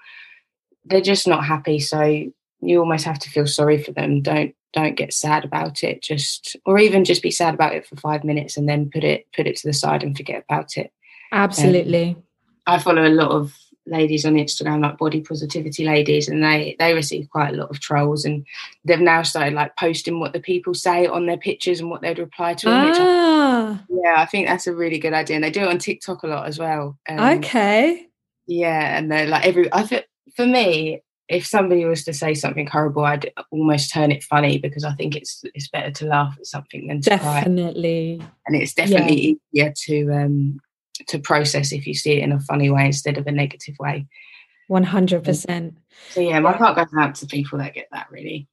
[0.85, 1.79] they're just not happy.
[1.79, 2.01] So
[2.61, 4.21] you almost have to feel sorry for them.
[4.21, 6.01] Don't don't get sad about it.
[6.01, 9.27] Just or even just be sad about it for 5 minutes and then put it
[9.35, 10.91] put it to the side and forget about it.
[11.31, 12.09] Absolutely.
[12.09, 12.23] Um,
[12.67, 16.93] i follow a lot of ladies on Instagram, like body positivity ladies, and they they
[16.93, 18.45] receive quite a lot of trolls, and
[18.85, 22.19] they've now started like posting what the people say on their pictures and what they'd
[22.19, 22.65] reply to.
[22.67, 23.73] Them, ah.
[23.73, 26.23] I, yeah, I think that's a really good idea, and they do it on TikTok
[26.23, 26.97] a lot as well.
[27.09, 28.07] Um, okay.
[28.47, 29.71] Yeah, and they're like every.
[29.73, 34.23] I think for me, if somebody was to say something horrible, I'd almost turn it
[34.23, 38.17] funny because I think it's it's better to laugh at something than to definitely.
[38.19, 38.27] Cry.
[38.47, 39.65] And it's definitely yeah.
[39.65, 40.59] easier to um
[41.07, 44.07] to process if you see it in a funny way instead of a negative way.
[44.69, 45.21] 100%.
[45.23, 45.75] Mm.
[46.11, 48.47] So, yeah, my heart goes out to people that get that really.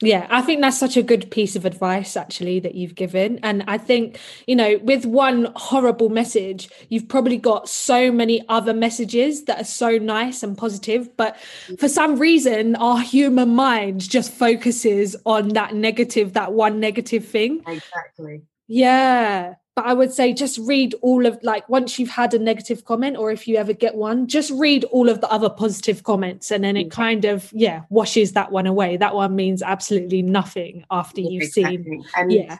[0.00, 3.38] Yeah, I think that's such a good piece of advice, actually, that you've given.
[3.44, 4.18] And I think,
[4.48, 9.64] you know, with one horrible message, you've probably got so many other messages that are
[9.64, 11.16] so nice and positive.
[11.16, 11.36] But
[11.68, 11.78] mm.
[11.78, 17.62] for some reason, our human mind just focuses on that negative, that one negative thing.
[17.68, 18.42] Exactly.
[18.66, 22.84] Yeah but I would say just read all of like once you've had a negative
[22.84, 26.50] comment or if you ever get one, just read all of the other positive comments
[26.50, 28.96] and then it kind of yeah washes that one away.
[28.96, 31.76] That one means absolutely nothing after you've exactly.
[31.76, 32.58] seen and yeah.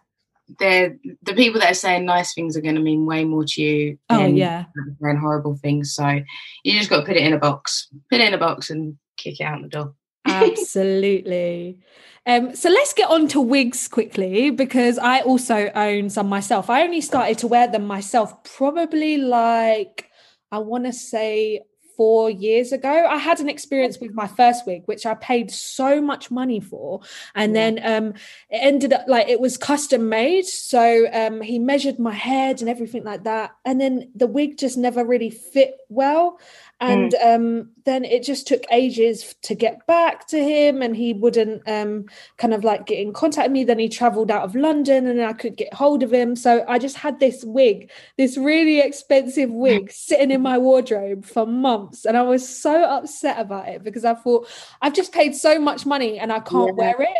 [0.58, 3.62] The the people that are saying nice things are going to mean way more to
[3.62, 3.98] you.
[4.10, 4.64] Oh yeah,
[5.00, 5.94] and horrible things.
[5.94, 6.20] So
[6.64, 8.98] you just got to put it in a box, put it in a box, and
[9.16, 9.94] kick it out the door.
[10.24, 11.78] Absolutely.
[12.24, 16.70] Um, so let's get on to wigs quickly because I also own some myself.
[16.70, 20.08] I only started to wear them myself probably like
[20.52, 21.62] I want to say
[21.96, 23.06] four years ago.
[23.08, 27.00] I had an experience with my first wig, which I paid so much money for.
[27.34, 28.14] And then um,
[28.50, 30.46] it ended up like it was custom made.
[30.46, 33.52] So um, he measured my head and everything like that.
[33.64, 36.38] And then the wig just never really fit well
[36.82, 37.34] and mm.
[37.34, 42.06] um, then it just took ages to get back to him and he wouldn't um,
[42.38, 43.62] kind of like get in contact with me.
[43.62, 46.34] Then he traveled out of london and i could get hold of him.
[46.34, 51.46] So i just had this wig this really expensive wig sitting in my wardrobe for
[51.46, 52.04] months.
[52.04, 54.48] And i was so upset about it because i thought
[54.82, 56.84] i've just paid so much money and i can't yeah.
[56.84, 57.18] wear it.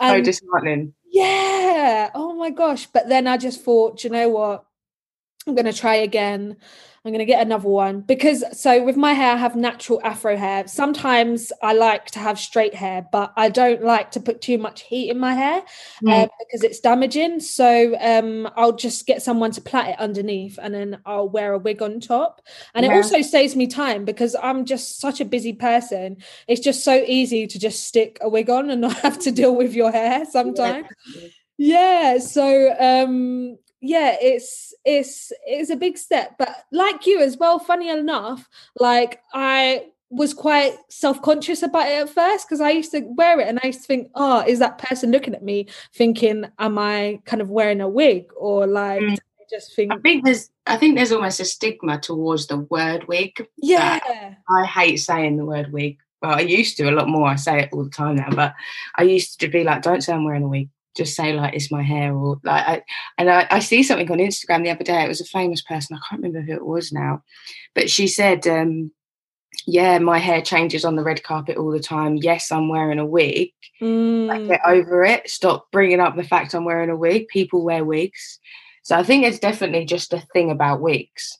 [0.00, 0.94] And, so disheartening.
[1.12, 2.10] yeah.
[2.14, 2.86] Oh my gosh.
[2.86, 4.64] But then i just thought you know what?
[5.46, 6.56] I'm going to try again
[7.02, 10.36] I'm going to get another one because so with my hair, I have natural afro
[10.36, 10.68] hair.
[10.68, 14.82] Sometimes I like to have straight hair, but I don't like to put too much
[14.82, 15.62] heat in my hair
[16.04, 16.24] mm.
[16.24, 17.40] um, because it's damaging.
[17.40, 21.58] So um, I'll just get someone to plait it underneath and then I'll wear a
[21.58, 22.42] wig on top.
[22.74, 22.92] And yeah.
[22.92, 26.18] it also saves me time because I'm just such a busy person.
[26.48, 29.56] It's just so easy to just stick a wig on and not have to deal
[29.56, 30.86] with your hair sometimes.
[31.16, 31.28] Yeah.
[31.62, 37.58] Yeah, so um yeah it's it's it's a big step but like you as well
[37.58, 43.00] funny enough like i was quite self-conscious about it at first because i used to
[43.16, 46.44] wear it and i used to think oh is that person looking at me thinking
[46.58, 49.16] am i kind of wearing a wig or like mm.
[49.48, 53.46] just think i think there's i think there's almost a stigma towards the word wig
[53.56, 54.00] yeah.
[54.48, 55.98] I hate saying the word wig.
[56.20, 58.54] Well i used to a lot more i say it all the time now but
[58.96, 61.70] i used to be like don't say i'm wearing a wig just say like it's
[61.70, 62.82] my hair or like I,
[63.18, 65.04] and I, I, see something on Instagram the other day.
[65.04, 65.96] It was a famous person.
[65.96, 67.22] I can't remember who it was now,
[67.74, 68.90] but she said, um,
[69.66, 72.16] "Yeah, my hair changes on the red carpet all the time.
[72.16, 73.50] Yes, I'm wearing a wig.
[73.80, 74.26] Mm.
[74.26, 75.30] Like, get over it.
[75.30, 77.28] Stop bringing up the fact I'm wearing a wig.
[77.28, 78.38] People wear wigs,
[78.82, 81.38] so I think it's definitely just a thing about wigs.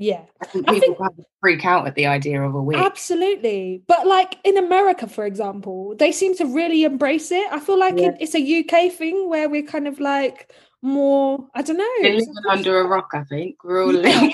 [0.00, 0.22] Yeah.
[0.40, 2.78] I think people I think, freak out at the idea of a wig.
[2.78, 3.82] Absolutely.
[3.86, 7.46] But like in America, for example, they seem to really embrace it.
[7.52, 8.08] I feel like yeah.
[8.08, 11.86] it, it's a UK thing where we're kind of like more, I don't know.
[12.00, 13.62] They're living under a rock, I think.
[13.62, 14.30] We're all yeah.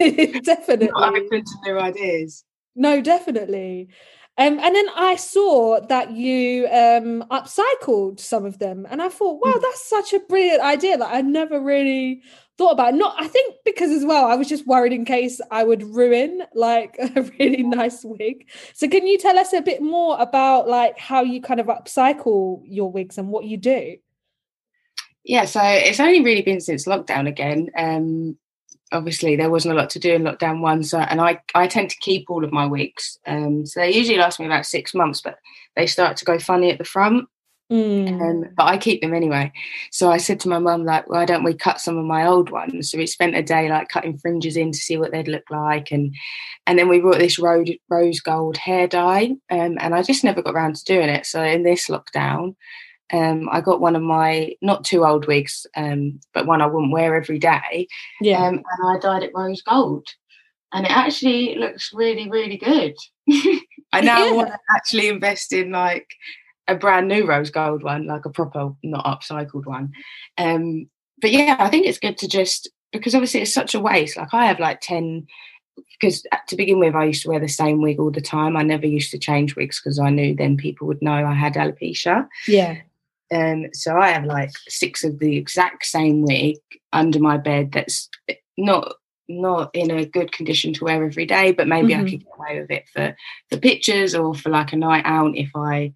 [0.42, 2.42] definitely not open to new ideas.
[2.74, 3.90] No, definitely.
[4.38, 9.44] Um, and then I saw that you um, upcycled some of them, and I thought,
[9.44, 9.60] wow, hmm.
[9.60, 10.96] that's such a brilliant idea.
[10.96, 12.22] Like I never really
[12.60, 12.96] thought about it.
[12.96, 16.42] not i think because as well i was just worried in case i would ruin
[16.54, 18.48] like a really nice wig.
[18.74, 22.62] So can you tell us a bit more about like how you kind of upcycle
[22.64, 23.96] your wigs and what you do?
[25.24, 27.70] Yeah so it's only really been since lockdown again.
[27.76, 28.38] Um
[28.92, 31.88] obviously there wasn't a lot to do in lockdown one so and i i tend
[31.88, 33.18] to keep all of my wigs.
[33.26, 35.38] Um so they usually last me about six months but
[35.76, 37.28] they start to go funny at the front
[37.70, 38.20] Mm.
[38.20, 39.52] Um, but I keep them anyway.
[39.92, 42.50] So I said to my mum, like, why don't we cut some of my old
[42.50, 42.90] ones?
[42.90, 45.92] So we spent a day like cutting fringes in to see what they'd look like,
[45.92, 46.14] and
[46.66, 50.42] and then we bought this rose, rose gold hair dye, um, and I just never
[50.42, 51.26] got around to doing it.
[51.26, 52.56] So in this lockdown,
[53.12, 56.92] um, I got one of my not too old wigs, um, but one I wouldn't
[56.92, 57.86] wear every day.
[58.20, 60.08] Yeah, um, and I dyed it rose gold,
[60.72, 62.94] and it actually looks really, really good.
[63.92, 64.32] I now yeah.
[64.32, 66.08] want to actually invest in like
[66.70, 69.92] a brand new rose gold one, like a proper, not upcycled one.
[70.38, 70.88] Um,
[71.20, 74.16] but yeah, I think it's good to just because obviously it's such a waste.
[74.16, 75.26] Like I have like 10
[76.00, 78.56] because to begin with, I used to wear the same wig all the time.
[78.56, 81.54] I never used to change wigs because I knew then people would know I had
[81.54, 82.26] alopecia.
[82.46, 82.78] Yeah.
[83.32, 86.56] Um, so I have like six of the exact same wig
[86.92, 88.08] under my bed that's
[88.56, 88.94] not
[89.28, 92.06] not in a good condition to wear every day, but maybe mm-hmm.
[92.06, 93.16] I could get away with it for
[93.48, 95.92] for pictures or for like a night out if I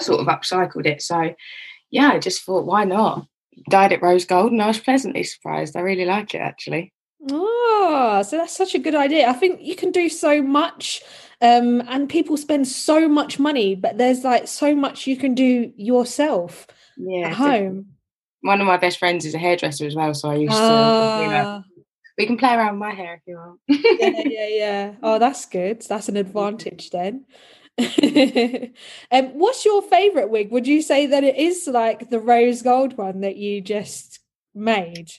[0.00, 1.02] sort of upcycled it.
[1.02, 1.34] So
[1.90, 3.26] yeah, I just thought, why not?
[3.70, 5.76] Dyed it rose gold, and I was pleasantly surprised.
[5.76, 6.92] I really like it actually.
[7.30, 9.28] Oh, so that's such a good idea.
[9.28, 11.02] I think you can do so much,
[11.40, 15.72] um, and people spend so much money, but there's like so much you can do
[15.76, 17.86] yourself yeah, at home.
[18.42, 20.58] One of my best friends is a hairdresser as well, so I used to.
[20.58, 21.64] You know, ah.
[22.18, 23.60] we can play around with my hair if you want.
[23.68, 24.94] yeah, yeah, yeah.
[25.02, 25.82] Oh, that's good.
[25.82, 27.24] That's an advantage then.
[29.10, 30.50] um, what's your favorite wig?
[30.50, 34.20] Would you say that it is like the rose gold one that you just
[34.54, 35.10] made?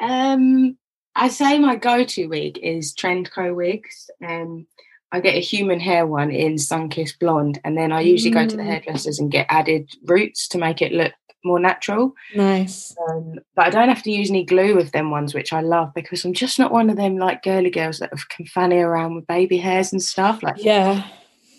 [0.00, 0.78] Um,
[1.14, 4.10] I say my go-to wig is Trendco wigs.
[4.26, 4.66] Um,
[5.12, 8.34] I get a human hair one in Sunkissed Blonde, and then I usually mm.
[8.34, 8.66] go to the mm.
[8.66, 11.12] hairdressers and get added roots to make it look
[11.44, 12.14] more natural.
[12.34, 12.94] Nice.
[13.08, 15.92] Um, but I don't have to use any glue with them ones, which I love
[15.94, 19.26] because I'm just not one of them like girly girls that can fanny around with
[19.26, 20.42] baby hairs and stuff.
[20.42, 21.06] Like, yeah,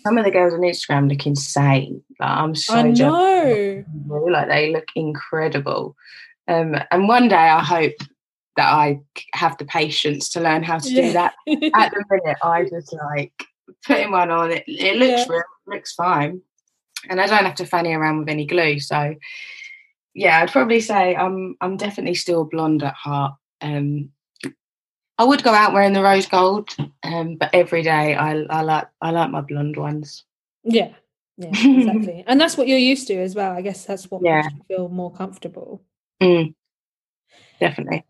[0.02, 2.02] Some of the girls on Instagram look insane.
[2.18, 3.84] Like, I'm so I know.
[4.08, 5.96] Like they look incredible.
[6.48, 7.94] Um, and one day I hope
[8.56, 9.00] that I
[9.34, 11.02] have the patience to learn how to yeah.
[11.02, 11.34] do that.
[11.74, 13.32] At the minute, I just like
[13.86, 14.52] putting one on.
[14.52, 15.32] It, it looks yeah.
[15.34, 16.42] real, looks fine,
[17.08, 18.80] and I don't have to fanny around with any glue.
[18.80, 19.14] So,
[20.14, 23.34] yeah, I'd probably say I'm I'm definitely still blonde at heart.
[23.60, 24.10] Um,
[25.22, 26.70] I would go out wearing the rose gold,
[27.04, 30.24] um, but every day I, I like I like my blonde ones.
[30.64, 30.88] Yeah,
[31.36, 33.52] yeah, exactly, and that's what you're used to as well.
[33.52, 34.42] I guess that's what yeah.
[34.42, 35.80] makes you feel more comfortable.
[36.20, 36.54] Mm,
[37.60, 38.04] definitely.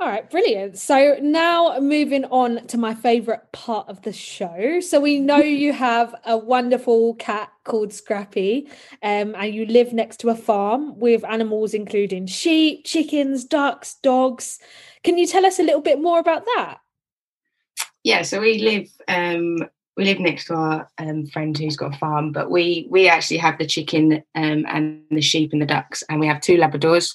[0.00, 0.78] All right, brilliant.
[0.78, 4.78] So now moving on to my favorite part of the show.
[4.78, 8.68] So we know you have a wonderful cat called Scrappy,
[9.02, 14.60] um, and you live next to a farm with animals including sheep, chickens, ducks, dogs.
[15.02, 16.78] Can you tell us a little bit more about that?
[18.04, 19.68] Yeah, so we live um,
[19.98, 23.38] we live next to our um, friend who's got a farm, but we we actually
[23.38, 27.14] have the chicken um, and the sheep and the ducks, and we have two Labradors,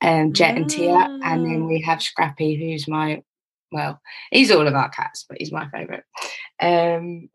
[0.00, 3.22] um, Jet and Tia, and then we have Scrappy, who's my
[3.70, 6.04] well, he's all of our cats, but he's my favourite.
[6.58, 7.28] Um,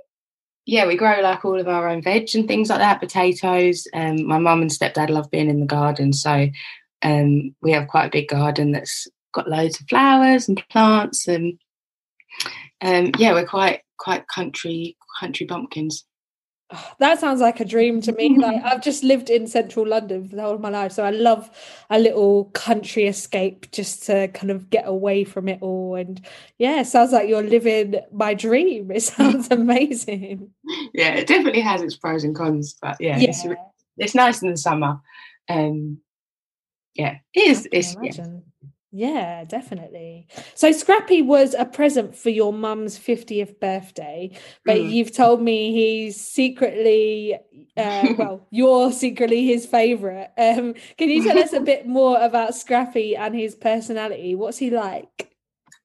[0.66, 3.88] yeah, we grow like all of our own veg and things like that, potatoes.
[3.94, 6.50] Um, my mum and stepdad love being in the garden, so
[7.04, 11.60] um, we have quite a big garden that's got loads of flowers and plants, and
[12.82, 16.06] um, yeah, we're quite quite country country bumpkins.
[16.70, 18.38] Oh, that sounds like a dream to me.
[18.38, 21.12] Like I've just lived in central London for the whole of my life, so I
[21.12, 21.50] love
[21.90, 25.96] a little country escape just to kind of get away from it all.
[25.96, 26.20] And
[26.58, 28.92] yeah, it sounds like you're living my dream.
[28.92, 30.52] It sounds amazing.
[30.94, 33.30] Yeah, it definitely has its pros and cons, but yeah, yeah.
[33.30, 33.46] It's,
[33.98, 35.00] it's nice in the summer.
[35.50, 36.00] Um,
[36.96, 37.68] yeah, it is.
[37.72, 38.26] It's yeah.
[38.92, 40.28] Yeah, definitely.
[40.56, 44.32] So Scrappy was a present for your mum's 50th birthday,
[44.66, 44.90] but mm.
[44.90, 47.38] you've told me he's secretly,
[47.76, 50.32] uh, well, you're secretly his favorite.
[50.38, 54.36] Um, can you tell us a bit more about Scrappy and his personality?
[54.36, 55.32] What's he like?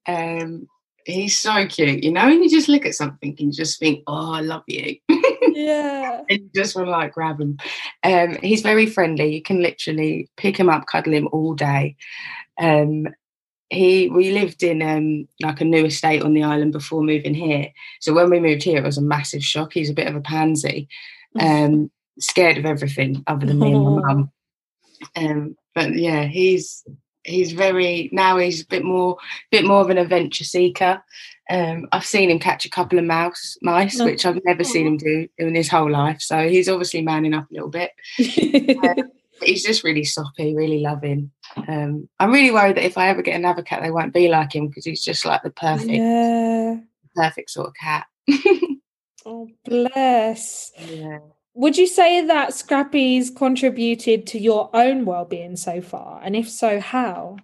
[0.06, 0.68] Um,
[1.06, 2.02] he's so cute.
[2.02, 4.64] You know, when you just look at something and you just think, oh, I love
[4.66, 4.96] you.
[5.54, 6.22] Yeah.
[6.30, 7.58] and you just want to like grab him.
[8.02, 9.34] Um, he's very friendly.
[9.34, 11.96] You can literally pick him up, cuddle him all day.
[12.58, 13.08] Um,
[13.68, 17.68] he we lived in um, like a new estate on the island before moving here.
[18.00, 19.72] So when we moved here, it was a massive shock.
[19.72, 20.88] He's a bit of a pansy,
[21.40, 24.30] um, scared of everything other than me and my mum.
[25.16, 26.84] Um, but yeah, he's
[27.24, 29.16] he's very now he's a bit more
[29.50, 31.02] bit more of an adventure seeker.
[31.50, 34.96] Um, I've seen him catch a couple of mouse mice, which I've never seen him
[34.96, 36.20] do in his whole life.
[36.20, 37.90] So he's obviously manning up a little bit.
[38.84, 39.10] um,
[39.42, 41.30] he's just really soppy, really loving.
[41.68, 44.54] Um, I'm really worried that if I ever get another cat, they won't be like
[44.54, 46.76] him because he's just like the perfect, yeah.
[47.14, 48.06] perfect sort of cat.
[49.26, 50.72] oh, bless.
[50.78, 51.18] Yeah.
[51.54, 56.80] Would you say that Scrappy's contributed to your own well-being so far, and if so,
[56.80, 57.36] how?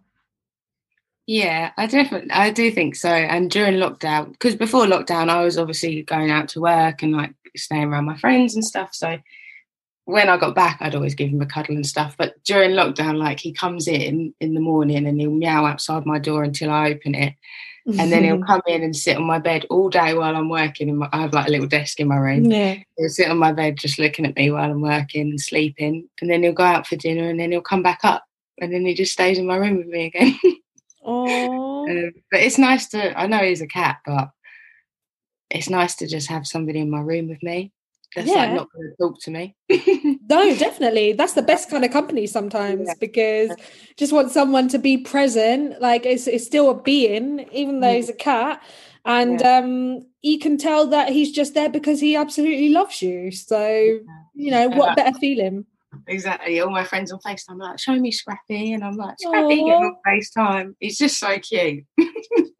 [1.26, 3.10] Yeah, I definitely, I do think so.
[3.10, 7.34] And during lockdown, because before lockdown, I was obviously going out to work and like
[7.54, 8.94] staying around my friends and stuff.
[8.94, 9.18] So
[10.06, 12.16] when I got back, I'd always give him a cuddle and stuff.
[12.16, 16.18] But during lockdown, like he comes in in the morning and he'll meow outside my
[16.18, 17.34] door until I open it.
[17.96, 20.94] And then he'll come in and sit on my bed all day while I'm working.
[20.94, 22.44] My, I have like a little desk in my room.
[22.50, 22.76] Yeah.
[22.96, 26.06] He'll sit on my bed just looking at me while I'm working and sleeping.
[26.20, 28.24] And then he'll go out for dinner and then he'll come back up.
[28.60, 30.38] And then he just stays in my room with me again.
[31.10, 31.88] Oh.
[31.88, 34.28] um, but it's nice to, I know he's a cat, but
[35.48, 37.72] it's nice to just have somebody in my room with me
[38.18, 38.46] that's yeah.
[38.46, 39.56] like not going to talk to me.
[40.28, 41.12] no, definitely.
[41.12, 42.94] That's the best kind of company sometimes yeah.
[43.00, 43.50] because
[43.96, 45.80] just want someone to be present.
[45.80, 47.96] Like it's, it's still a being, even though mm.
[47.96, 48.62] he's a cat.
[49.04, 49.58] And yeah.
[49.58, 53.30] um, you can tell that he's just there because he absolutely loves you.
[53.30, 54.00] So,
[54.34, 55.64] you know, what better feeling?
[56.08, 56.60] Exactly.
[56.60, 58.72] All my friends on FaceTime are like, show me Scrappy.
[58.72, 60.74] And I'm like, Scrappy, get on FaceTime.
[60.80, 61.84] He's just so cute.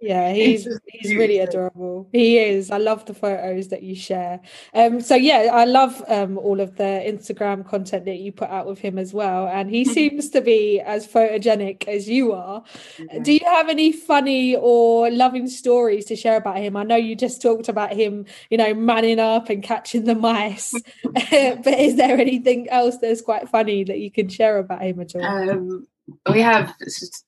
[0.01, 2.09] yeah, he's he's really adorable.
[2.13, 2.71] He is.
[2.71, 4.41] I love the photos that you share.
[4.75, 8.67] Um, so yeah, I love um all of the Instagram content that you put out
[8.67, 9.49] with him as well.
[9.49, 12.63] And he seems to be as photogenic as you are.
[12.99, 13.19] Yeah.
[13.21, 16.77] Do you have any funny or loving stories to share about him?
[16.77, 20.75] I know you just talked about him, you know, manning up and catching the mice.
[21.05, 25.15] but is there anything else that's quite funny that you can share about him at
[25.15, 25.25] all?
[25.25, 25.87] Um,
[26.31, 26.75] we have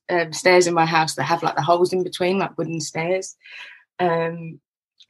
[0.08, 3.36] um, stairs in my house that have like the holes in between, like wooden stairs.
[3.98, 4.60] Um,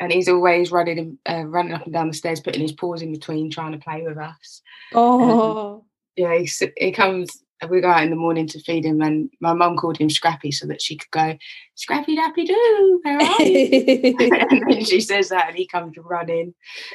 [0.01, 3.13] and he's always running uh, running up and down the stairs, putting his paws in
[3.13, 4.63] between, trying to play with us.
[4.95, 5.83] Oh, um,
[6.17, 9.53] yeah, he, he comes we go out in the morning to feed him, and my
[9.53, 11.37] mum called him Scrappy so that she could go,
[11.75, 14.17] Scrappy Dappy Doo, where are you?
[14.51, 16.55] and then she says that, and he comes running.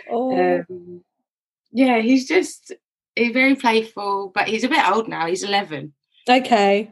[0.10, 0.60] Oh.
[0.70, 1.03] Um,
[1.72, 2.72] yeah, he's just
[3.16, 5.26] he's very playful, but he's a bit old now.
[5.28, 5.93] He's eleven.
[6.30, 6.91] Okay.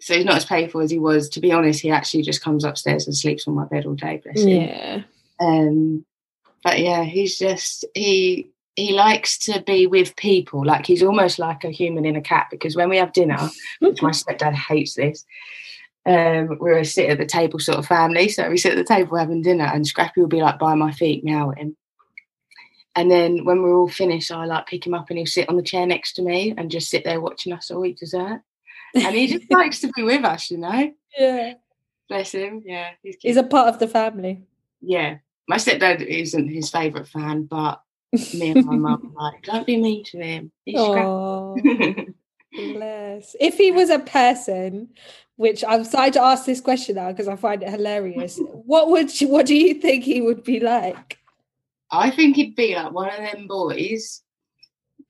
[0.00, 1.28] So he's not as playful as he was.
[1.30, 4.20] To be honest, he actually just comes upstairs and sleeps on my bed all day.
[4.22, 4.48] Bless him.
[4.48, 5.02] Yeah.
[5.40, 6.04] Um,
[6.62, 10.64] but yeah, he's just he he likes to be with people.
[10.64, 13.38] Like he's almost like a human in a cat because when we have dinner,
[13.80, 15.24] which my stepdad hates this,
[16.06, 18.28] um, we're a sit at the table sort of family.
[18.28, 20.92] So we sit at the table having dinner and Scrappy will be like by my
[20.92, 21.76] feet meowing.
[22.96, 25.56] And then when we're all finished, I like pick him up and he'll sit on
[25.56, 28.40] the chair next to me and just sit there watching us all eat dessert.
[28.94, 30.92] And he just likes to be with us, you know?
[31.18, 31.54] Yeah.
[32.08, 32.62] Bless him.
[32.64, 32.90] Yeah.
[33.02, 34.44] He's, he's a part of the family.
[34.80, 35.18] Yeah.
[35.48, 37.82] My stepdad isn't his favourite fan, but
[38.32, 40.52] me and my mum like, don't be mean to him.
[40.64, 40.76] He's
[42.54, 43.34] Bless.
[43.40, 44.90] If he was a person,
[45.36, 49.20] which I'm starting to ask this question now because I find it hilarious, what would
[49.20, 51.18] you, what do you think he would be like?
[51.98, 54.22] I think he'd be like one of them boys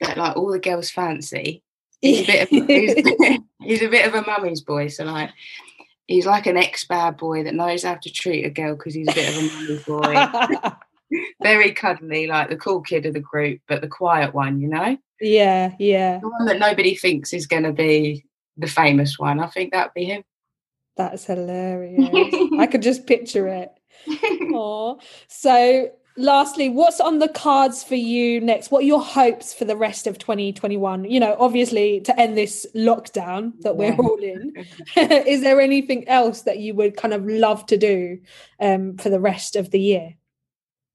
[0.01, 1.62] that like all the girls fancy.
[2.01, 2.95] He's a bit of he's,
[3.62, 5.30] he's a bit of a mummy's boy, so like
[6.07, 9.09] he's like an ex bad boy that knows how to treat a girl because he's
[9.09, 10.72] a bit of a mummy's boy.
[11.43, 14.97] Very cuddly, like the cool kid of the group, but the quiet one, you know?
[15.20, 16.18] Yeah, yeah.
[16.18, 18.24] The one that nobody thinks is going to be
[18.57, 19.39] the famous one.
[19.39, 20.24] I think that'd be him.
[20.97, 22.11] That's hilarious.
[22.59, 23.70] I could just picture it.
[24.53, 28.71] Oh, so lastly, what's on the cards for you next?
[28.71, 31.05] What are your hopes for the rest of 2021?
[31.05, 34.53] You know, obviously to end this lockdown that we're all in.
[34.97, 38.21] Is there anything else that you would kind of love to do
[38.61, 40.15] um, for the rest of the year?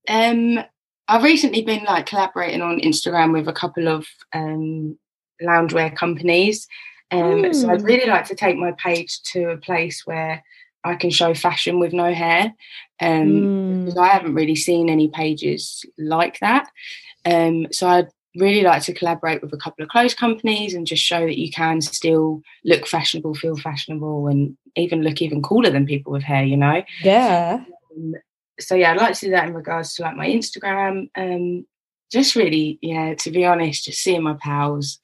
[0.07, 0.59] Um,
[1.07, 4.97] I've recently been like collaborating on Instagram with a couple of um,
[5.41, 6.67] loungewear companies.
[7.11, 7.55] Um, mm.
[7.55, 7.85] So I'd hmm.
[7.87, 10.43] really like to take my page to a place where
[10.83, 12.53] I can show fashion with no hair.
[13.01, 13.97] Um, mm.
[13.97, 16.69] I haven't really seen any pages like that.
[17.25, 21.03] Um, so I'd really like to collaborate with a couple of clothes companies and just
[21.03, 25.85] show that you can still look fashionable, feel fashionable, and even look even cooler than
[25.85, 26.83] people with hair, you know?
[27.03, 27.63] Yeah.
[27.95, 28.15] Um,
[28.59, 31.09] so yeah, I'd like to do that in regards to like my Instagram.
[31.15, 31.65] Um,
[32.11, 34.99] just really, yeah, to be honest, just seeing my pals,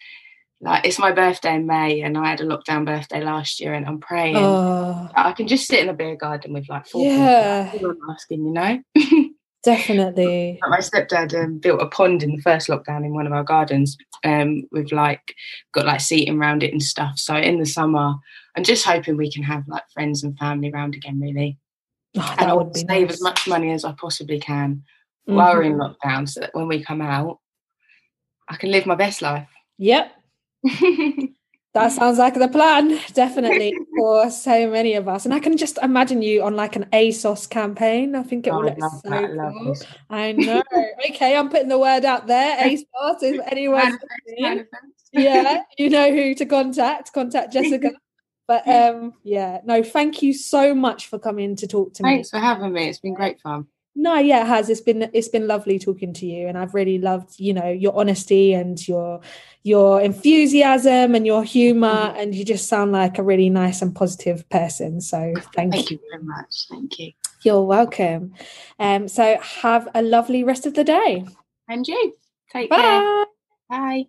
[0.61, 3.85] like it's my birthday in May and I had a lockdown birthday last year and
[3.85, 5.09] I'm praying oh.
[5.15, 7.69] I can just sit in a beer garden with like four yeah.
[7.71, 8.81] people asking, you know?
[9.63, 10.59] Definitely.
[10.69, 13.97] my stepdad um, built a pond in the first lockdown in one of our gardens
[14.23, 15.33] um, with like
[15.73, 17.17] got like seating around it and stuff.
[17.17, 18.13] So in the summer,
[18.55, 21.57] I'm just hoping we can have like friends and family around again, really.
[22.15, 23.13] Oh, and I would save nice.
[23.13, 24.83] as much money as I possibly can
[25.27, 25.35] mm-hmm.
[25.35, 26.07] while we're in mm-hmm.
[26.07, 27.39] lockdown so that when we come out,
[28.47, 29.49] I can live my best life.
[29.79, 30.11] Yep.
[31.73, 35.25] that sounds like the plan, definitely, for so many of us.
[35.25, 38.15] And I can just imagine you on like an ASOS campaign.
[38.15, 39.75] I think it oh, will look so that, cool.
[40.09, 40.63] I know.
[41.09, 42.57] okay, I'm putting the word out there.
[42.65, 43.97] ASOS, if anyone,
[45.11, 47.13] yeah, you know who to contact.
[47.13, 47.91] Contact Jessica.
[48.47, 52.15] But um, yeah, no, thank you so much for coming to talk to Thanks me.
[52.15, 52.89] Thanks for having me.
[52.89, 53.67] It's been great fun.
[53.97, 54.69] No, yeah, it has.
[54.69, 57.97] It's been it's been lovely talking to you, and I've really loved you know your
[57.97, 59.21] honesty and your
[59.63, 62.19] your enthusiasm and your humor, mm-hmm.
[62.19, 64.99] and you just sound like a really nice and positive person.
[64.99, 65.97] So thank, thank you.
[65.97, 66.67] you very much.
[66.69, 67.11] Thank you.
[67.43, 68.33] You're welcome.
[68.79, 71.25] Um, so have a lovely rest of the day.
[71.69, 72.15] And you.
[72.51, 72.77] Take Bye.
[72.77, 73.25] care.
[73.69, 74.05] Bye.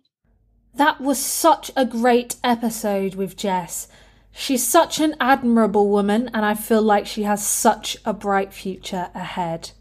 [0.75, 3.87] That was such a great episode with Jess.
[4.31, 9.09] She's such an admirable woman, and I feel like she has such a bright future
[9.15, 9.71] ahead.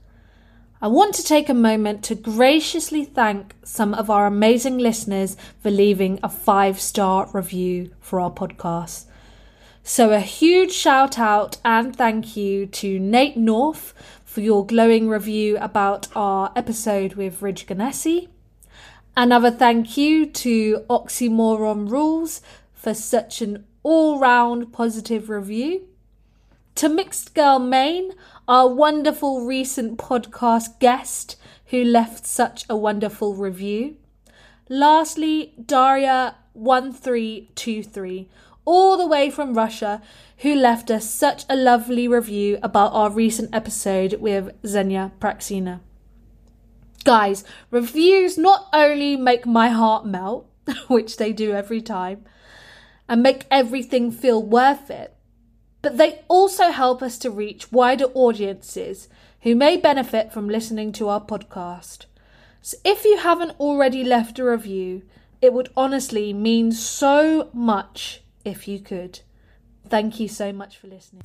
[0.80, 5.70] I want to take a moment to graciously thank some of our amazing listeners for
[5.70, 9.06] leaving a five star review for our podcast.
[9.82, 15.56] So, a huge shout out and thank you to Nate North for your glowing review
[15.56, 18.28] about our episode with Ridge Ganesi.
[19.16, 22.42] Another thank you to Oxymoron Rules
[22.74, 25.88] for such an all round positive review.
[26.74, 28.12] To Mixed Girl Maine,
[28.48, 31.34] our wonderful recent podcast guest
[31.66, 33.96] who left such a wonderful review.
[34.68, 38.28] Lastly, Daria1323,
[38.64, 40.00] all the way from Russia,
[40.38, 45.80] who left us such a lovely review about our recent episode with Xenia Praxina.
[47.02, 47.42] Guys,
[47.72, 50.48] reviews not only make my heart melt,
[50.86, 52.24] which they do every time,
[53.08, 55.15] and make everything feel worth it.
[55.86, 59.08] But they also help us to reach wider audiences
[59.42, 62.06] who may benefit from listening to our podcast.
[62.60, 65.02] So if you haven't already left a review,
[65.40, 69.20] It would honestly mean so much if you could.
[69.88, 71.22] Thank you so much for listening.